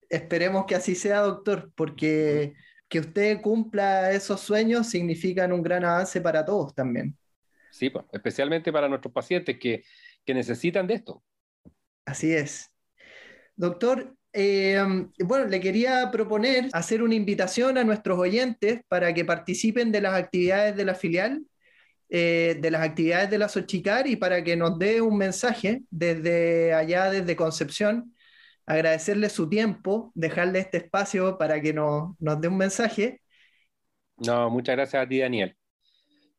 Esperemos 0.10 0.66
que 0.66 0.76
así 0.76 0.96
sea, 0.96 1.20
doctor, 1.20 1.72
porque 1.76 2.54
que 2.88 3.00
usted 3.00 3.42
cumpla 3.42 4.12
esos 4.12 4.40
sueños 4.40 4.88
significan 4.88 5.52
un 5.52 5.62
gran 5.62 5.84
avance 5.84 6.22
para 6.22 6.46
todos 6.46 6.74
también. 6.74 7.18
Sí, 7.72 7.90
pues, 7.90 8.06
especialmente 8.12 8.72
para 8.72 8.88
nuestros 8.88 9.14
pacientes 9.14 9.58
que, 9.60 9.84
necesitan 10.26 10.88
de 10.88 10.96
esto. 10.96 11.24
Así 12.06 12.34
es. 12.34 12.70
Doctor, 13.58 14.16
eh, 14.32 14.80
bueno, 15.20 15.46
le 15.46 15.60
quería 15.60 16.10
proponer 16.12 16.70
hacer 16.72 17.04
una 17.04 17.16
invitación 17.16 17.78
a 17.78 17.84
nuestros 17.84 18.18
oyentes 18.18 18.82
para 18.88 19.14
que 19.14 19.26
participen 19.26 19.92
de 19.92 20.00
las 20.00 20.14
actividades 20.14 20.78
de 20.78 20.86
la 20.86 20.96
filial 20.96 21.44
eh, 22.10 22.58
de 22.62 22.72
las 22.72 22.84
actividades 22.84 23.30
de 23.30 23.38
la 23.38 23.50
Sochicar 23.50 24.08
y 24.08 24.16
para 24.16 24.42
que 24.42 24.56
nos 24.56 24.80
dé 24.80 25.02
un 25.02 25.18
mensaje 25.18 25.82
desde 25.90 26.74
allá, 26.74 27.10
desde 27.10 27.36
Concepción, 27.36 28.16
agradecerle 28.66 29.28
su 29.30 29.50
tiempo, 29.50 30.14
dejarle 30.16 30.60
este 30.60 30.78
espacio 30.78 31.38
para 31.38 31.62
que 31.62 31.74
nos, 31.74 32.16
dé 32.18 32.48
un 32.48 32.58
mensaje. 32.58 33.20
No, 34.18 34.50
muchas 34.50 34.78
gracias 34.78 35.04
a 35.04 35.08
ti, 35.08 35.20
Daniel. 35.20 35.58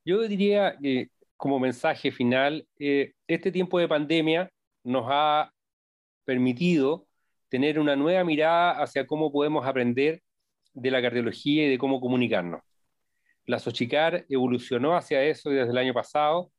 Yo 0.07 0.23
diría 0.23 0.75
que 0.81 1.09
como 1.37 1.59
mensaje 1.59 2.13
final, 2.13 2.67
eh, 2.79 3.13
este 3.27 3.53
tiempo 3.53 3.79
de 3.79 3.89
pandemia 3.89 4.51
nos 4.85 5.05
ha 5.11 5.53
permitido 6.25 7.08
tener 7.49 7.79
una 7.79 7.97
nueva 7.97 8.25
mirada 8.25 8.83
hacia 8.83 9.07
cómo 9.07 9.33
podemos 9.33 9.67
aprender 9.67 10.23
de 10.75 10.91
la 10.91 11.03
cardiología 11.03 11.67
y 11.67 11.71
de 11.71 11.79
cómo 11.79 12.01
comunicarnos. 12.01 12.61
La 13.47 13.59
Sochicar 13.59 14.27
evolucionó 14.29 14.95
hacia 14.95 15.23
eso 15.25 15.51
desde 15.51 15.71
el 15.71 15.79
año 15.79 15.95
pasado. 15.95 16.53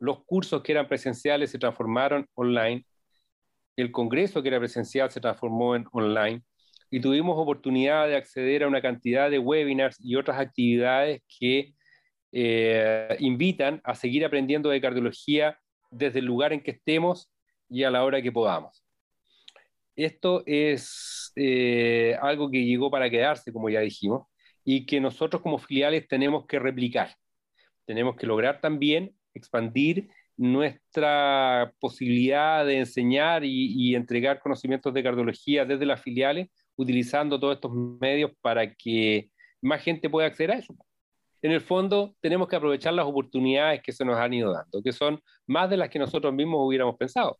Los 0.00 0.24
cursos 0.24 0.62
que 0.62 0.72
eran 0.72 0.88
presenciales 0.88 1.50
se 1.50 1.58
transformaron 1.58 2.26
online. 2.34 2.86
El 3.76 3.92
congreso 3.92 4.42
que 4.42 4.48
era 4.48 4.58
presencial 4.58 5.10
se 5.10 5.20
transformó 5.20 5.76
en 5.76 5.86
online. 5.92 6.42
Y 6.90 7.00
tuvimos 7.00 7.38
oportunidad 7.38 8.08
de 8.08 8.16
acceder 8.16 8.64
a 8.64 8.68
una 8.68 8.82
cantidad 8.82 9.30
de 9.30 9.38
webinars 9.38 9.98
y 10.00 10.16
otras 10.16 10.38
actividades 10.38 11.22
que 11.38 11.74
eh, 12.32 13.16
invitan 13.18 13.80
a 13.84 13.94
seguir 13.94 14.24
aprendiendo 14.24 14.70
de 14.70 14.80
cardiología 14.80 15.58
desde 15.90 16.20
el 16.20 16.24
lugar 16.24 16.54
en 16.54 16.62
que 16.62 16.72
estemos 16.72 17.30
y 17.68 17.84
a 17.84 17.90
la 17.90 18.04
hora 18.04 18.22
que 18.22 18.32
podamos. 18.32 18.82
Esto 19.96 20.42
es 20.46 21.32
eh, 21.36 22.16
algo 22.20 22.50
que 22.50 22.64
llegó 22.64 22.90
para 22.90 23.10
quedarse, 23.10 23.52
como 23.52 23.68
ya 23.68 23.80
dijimos 23.80 24.26
y 24.64 24.86
que 24.86 25.00
nosotros 25.00 25.42
como 25.42 25.58
filiales 25.58 26.06
tenemos 26.08 26.46
que 26.46 26.58
replicar. 26.58 27.14
Tenemos 27.84 28.16
que 28.16 28.26
lograr 28.26 28.60
también 28.60 29.14
expandir 29.34 30.08
nuestra 30.36 31.72
posibilidad 31.80 32.64
de 32.64 32.78
enseñar 32.78 33.44
y, 33.44 33.94
entregar 33.94 34.40
conocimientos 34.40 34.92
de 34.94 35.02
cardiología 35.02 35.64
desde 35.64 35.86
las 35.86 36.00
filiales, 36.00 36.48
utilizando 36.76 37.38
todos 37.38 37.56
estos 37.56 37.72
medios 38.00 38.30
para 38.40 38.74
que 38.74 39.30
más 39.60 39.82
gente 39.82 40.08
pueda 40.08 40.26
acceder 40.26 40.52
a 40.52 40.58
eso. 40.58 40.74
En 41.42 41.52
el 41.52 41.60
fondo, 41.60 42.14
tenemos 42.20 42.48
que 42.48 42.56
aprovechar 42.56 42.94
las 42.94 43.04
oportunidades 43.04 43.82
que 43.82 43.92
se 43.92 44.04
nos 44.04 44.16
han 44.16 44.32
ido 44.32 44.52
dando, 44.52 44.82
que 44.82 44.92
son 44.92 45.20
más 45.46 45.68
de 45.68 45.76
las 45.76 45.90
que 45.90 45.98
nosotros 45.98 46.32
mismos 46.32 46.60
hubiéramos 46.66 46.96
pensado. 46.96 47.38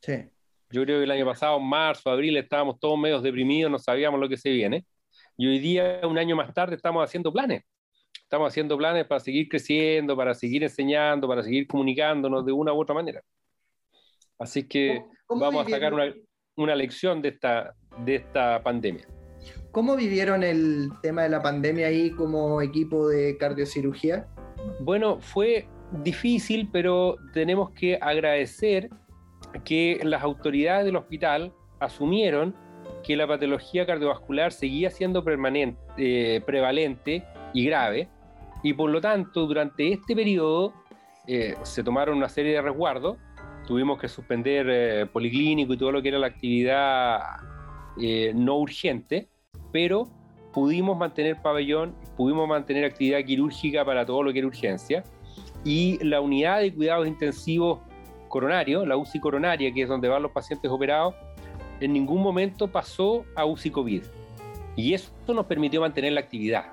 Sí, 0.00 0.14
Yo 0.70 0.82
creo 0.82 0.98
que 0.98 1.04
el 1.04 1.10
año 1.10 1.24
pasado, 1.24 1.60
marzo, 1.60 2.10
abril, 2.10 2.36
estábamos 2.36 2.78
todos 2.80 2.98
medio 2.98 3.20
deprimidos, 3.20 3.70
no 3.70 3.78
sabíamos 3.78 4.18
lo 4.18 4.28
que 4.28 4.36
se 4.36 4.50
viene. 4.50 4.84
Y 5.36 5.46
hoy 5.46 5.58
día, 5.58 6.00
un 6.04 6.18
año 6.18 6.34
más 6.34 6.52
tarde, 6.52 6.76
estamos 6.76 7.04
haciendo 7.04 7.32
planes. 7.32 7.62
Estamos 8.22 8.48
haciendo 8.48 8.76
planes 8.76 9.06
para 9.06 9.20
seguir 9.20 9.48
creciendo, 9.48 10.16
para 10.16 10.34
seguir 10.34 10.62
enseñando, 10.64 11.28
para 11.28 11.42
seguir 11.42 11.66
comunicándonos 11.66 12.44
de 12.44 12.52
una 12.52 12.72
u 12.72 12.80
otra 12.80 12.94
manera. 12.94 13.22
Así 14.38 14.66
que 14.66 15.04
vamos 15.28 15.66
a 15.66 15.70
sacar 15.70 15.94
una, 15.94 16.12
una, 16.56 16.74
lección 16.74 17.22
de 17.22 17.28
esta, 17.28 17.74
de 18.04 18.16
esta 18.16 18.62
pandemia. 18.62 19.06
¿Cómo 19.70 19.94
vivieron 19.94 20.42
el 20.42 20.90
tema 21.02 21.22
de 21.22 21.28
la 21.28 21.42
pandemia 21.42 21.86
ahí 21.86 22.10
como 22.10 22.60
equipo 22.60 23.08
de 23.08 23.36
cardiocirugía? 23.38 24.26
Bueno, 24.80 25.20
fue 25.20 25.68
difícil, 26.02 26.68
pero 26.72 27.16
tenemos 27.32 27.70
que 27.70 27.96
agradecer 28.00 28.90
que 29.64 30.00
las 30.02 30.22
autoridades 30.22 30.84
del 30.84 30.96
hospital 30.96 31.52
asumieron 31.80 32.54
que 33.02 33.16
la 33.16 33.26
patología 33.26 33.86
cardiovascular 33.86 34.52
seguía 34.52 34.90
siendo 34.90 35.22
permanente, 35.22 35.80
eh, 35.96 36.40
prevalente 36.40 37.24
y 37.52 37.64
grave, 37.66 38.08
y 38.62 38.72
por 38.72 38.90
lo 38.90 39.00
tanto 39.00 39.46
durante 39.46 39.92
este 39.92 40.14
periodo 40.16 40.72
eh, 41.26 41.54
se 41.62 41.82
tomaron 41.82 42.16
una 42.16 42.28
serie 42.28 42.52
de 42.52 42.62
resguardos, 42.62 43.16
tuvimos 43.66 44.00
que 44.00 44.08
suspender 44.08 44.66
eh, 44.68 45.06
policlínico 45.06 45.72
y 45.72 45.76
todo 45.76 45.92
lo 45.92 46.02
que 46.02 46.08
era 46.08 46.18
la 46.18 46.26
actividad 46.26 47.20
no 48.34 48.58
urgente, 48.58 49.28
pero 49.72 50.06
pudimos 50.52 50.98
mantener 50.98 51.40
pabellón, 51.40 51.94
pudimos 52.16 52.46
mantener 52.46 52.84
actividad 52.84 53.24
quirúrgica 53.24 53.86
para 53.86 54.04
todo 54.04 54.22
lo 54.22 54.32
que 54.32 54.40
era 54.40 54.48
urgencia, 54.48 55.02
y 55.64 56.02
la 56.04 56.20
unidad 56.20 56.60
de 56.60 56.74
cuidados 56.74 57.06
intensivos 57.06 57.80
coronario, 58.28 58.84
la 58.86 58.96
UCI 58.96 59.20
coronaria, 59.20 59.72
que 59.72 59.82
es 59.82 59.88
donde 59.88 60.08
van 60.08 60.22
los 60.22 60.32
pacientes 60.32 60.70
operados, 60.70 61.14
en 61.80 61.92
ningún 61.92 62.22
momento 62.22 62.68
pasó 62.68 63.24
a 63.34 63.44
UCI 63.44 63.70
COVID. 63.70 64.02
Y 64.76 64.94
eso 64.94 65.10
nos 65.28 65.46
permitió 65.46 65.80
mantener 65.80 66.12
la 66.12 66.20
actividad. 66.20 66.66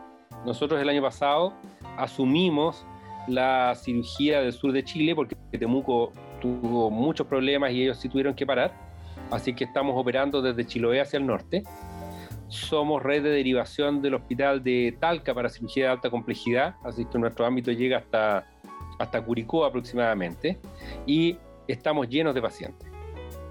Nosotros 0.46 0.82
el 0.82 0.90
año 0.90 1.02
pasado 1.02 1.54
asumimos 1.98 2.86
la 3.28 3.74
cirugía 3.76 4.42
del 4.42 4.52
sur 4.52 4.72
de 4.74 4.84
Chile 4.84 5.16
porque 5.16 5.36
Temuco 5.58 6.12
tuvo 6.42 6.90
muchos 6.90 7.26
problemas 7.28 7.72
y 7.72 7.84
ellos 7.84 7.98
sí 7.98 8.10
tuvieron 8.10 8.34
que 8.34 8.46
parar. 8.46 8.74
Así 9.32 9.54
que 9.54 9.64
estamos 9.64 9.96
operando 9.98 10.42
desde 10.42 10.66
Chiloé 10.66 11.00
hacia 11.00 11.18
el 11.18 11.26
norte. 11.26 11.64
Somos 12.50 13.02
red 13.02 13.24
de 13.24 13.30
derivación 13.30 14.02
del 14.02 14.16
hospital 14.16 14.64
de 14.64 14.96
Talca 15.00 15.34
para 15.34 15.50
cirugía 15.50 15.86
de 15.86 15.92
alta 15.92 16.10
complejidad, 16.10 16.76
así 16.84 17.06
que 17.06 17.18
nuestro 17.18 17.46
ámbito 17.46 17.72
llega 17.72 17.98
hasta 17.98 18.46
hasta 19.00 19.22
Curicó 19.22 19.66
aproximadamente, 19.66 20.60
y 21.06 21.38
estamos 21.68 22.08
llenos 22.10 22.34
de 22.34 22.42
pacientes. 22.42 22.88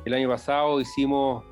El 0.05 0.14
año 0.14 0.28
pasado 0.28 0.81
hicimos 0.81 1.44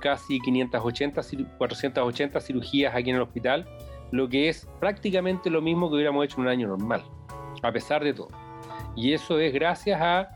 casi 0.00 0.40
580, 0.40 1.22
480 1.58 2.40
cirugías 2.40 2.94
aquí 2.94 3.10
en 3.10 3.16
el 3.16 3.22
hospital, 3.22 3.66
lo 4.10 4.28
que 4.28 4.48
es 4.48 4.68
prácticamente 4.80 5.48
lo 5.48 5.62
mismo 5.62 5.88
que 5.88 5.96
hubiéramos 5.96 6.24
hecho 6.24 6.36
en 6.36 6.42
un 6.42 6.48
año 6.48 6.68
normal, 6.68 7.02
a 7.62 7.72
pesar 7.72 8.04
de 8.04 8.12
todo. 8.12 8.28
Y 8.96 9.12
eso 9.12 9.38
es 9.38 9.52
gracias 9.52 10.00
a 10.00 10.28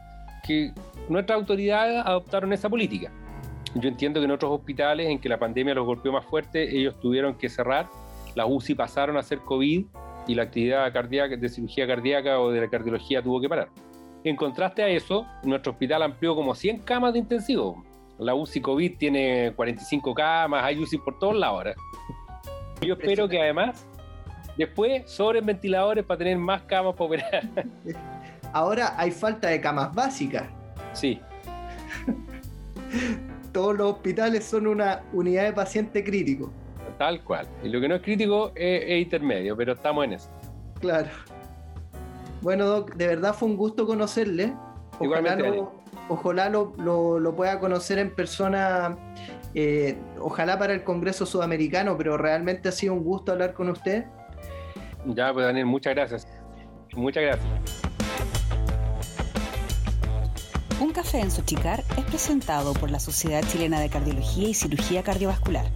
que 0.47 0.73
nuestras 1.09 1.39
autoridades 1.39 2.03
adoptaron 2.05 2.53
esa 2.53 2.69
política. 2.69 3.13
Yo 3.75 3.89
entiendo 3.89 4.21
que 4.21 4.25
en 4.25 4.31
otros 4.31 4.51
hospitales 4.53 5.09
en 5.09 5.19
que 5.19 5.29
la 5.29 5.39
pandemia 5.39 5.75
los 5.75 5.85
golpeó 5.85 6.13
más 6.13 6.25
fuerte, 6.25 6.75
ellos 6.75 6.99
tuvieron 7.01 7.35
que 7.35 7.49
cerrar, 7.49 7.89
las 8.35 8.47
UCI 8.49 8.75
pasaron 8.75 9.17
a 9.19 9.23
ser 9.23 9.41
COVID 9.41 9.85
y 10.27 10.35
la 10.35 10.45
actividad 10.45 10.93
cardíaca, 10.93 11.37
de 11.37 11.49
cirugía 11.49 11.87
cardíaca 11.87 12.41
o 12.41 12.51
de 12.51 12.61
la 12.61 12.69
cardiología 12.69 13.23
tuvo 13.23 13.41
que 13.41 13.49
parar. 13.49 13.69
En 14.25 14.35
contraste 14.37 14.83
a 14.83 14.89
eso, 14.89 15.27
nuestro 15.45 15.73
hospital 15.73 16.03
amplió 16.03 16.35
como 16.35 16.55
100 16.55 16.81
camas 16.81 17.13
de 17.13 17.21
intensivo. 17.21 17.85
La 18.19 18.35
UCI 18.35 18.61
COVID 18.61 18.97
tiene 18.97 19.53
45 19.55 20.15
camas, 20.15 20.65
hay 20.65 20.79
UCI 20.79 20.99
por 20.99 21.19
todos 21.19 21.37
lados 21.37 21.57
ahora. 21.57 21.75
Yo 22.81 22.95
espero 22.95 23.29
que 23.29 23.41
además 23.41 23.87
después 24.57 25.11
sobren 25.11 25.45
ventiladores 25.47 26.05
para 26.05 26.19
tener 26.19 26.39
más 26.39 26.63
camas 26.63 26.95
para 26.95 27.05
operar. 27.05 27.43
Ahora 28.53 28.95
hay 28.97 29.11
falta 29.11 29.49
de 29.49 29.61
camas 29.61 29.95
básicas. 29.95 30.45
Sí. 30.93 31.21
Todos 33.53 33.77
los 33.77 33.93
hospitales 33.93 34.45
son 34.45 34.67
una 34.67 35.03
unidad 35.13 35.45
de 35.45 35.53
paciente 35.53 36.03
crítico. 36.03 36.51
Tal 36.99 37.23
cual. 37.23 37.47
Y 37.63 37.69
lo 37.69 37.81
que 37.81 37.89
no 37.89 37.97
es 37.97 38.03
crítico 38.03 38.53
es, 38.55 39.03
intermedio, 39.03 39.57
pero 39.57 39.75
estamos 39.75 40.05
en 40.05 40.15
eso. 40.15 40.31
Claro. 40.81 41.09
Bueno, 42.41 42.67
Doc, 42.67 42.95
de 42.95 43.07
verdad 43.07 43.35
fue 43.35 43.49
un 43.49 43.57
gusto 43.57 43.87
conocerle. 43.87 44.55
Ojalá, 44.99 45.37
lo, 45.37 45.73
ojalá 46.09 46.49
lo, 46.49 47.37
pueda 47.37 47.61
conocer 47.61 47.99
en 47.99 48.15
persona, 48.15 48.97
eh, 49.55 49.99
ojalá 50.19 50.59
para 50.59 50.73
el 50.73 50.85
Congreso 50.85 51.27
Sudamericano, 51.27 51.99
pero 51.99 52.17
realmente 52.17 52.71
ha 52.71 52.73
sido 52.73 52.95
un 52.95 53.05
gusto 53.05 53.33
hablar 53.33 53.53
con 53.53 53.69
usted. 53.69 54.05
Ya, 55.07 55.33
pues 55.35 55.45
Daniel, 55.45 55.67
muchas 55.67 55.95
gracias. 55.95 56.27
Muchas 56.95 57.23
gracias. 57.25 57.47
Un 60.81 60.93
café 60.93 61.21
en 61.21 61.31
Sochicar 61.31 61.81
es 61.99 62.05
presentado 62.05 62.73
por 62.75 62.91
la 62.91 63.01
Sociedad 63.01 63.43
Chilena 63.47 63.81
de 63.81 63.91
Cardiología 63.91 64.49
y 64.49 64.55
Cirugía 64.55 65.03
Cardiovascular 65.03 65.67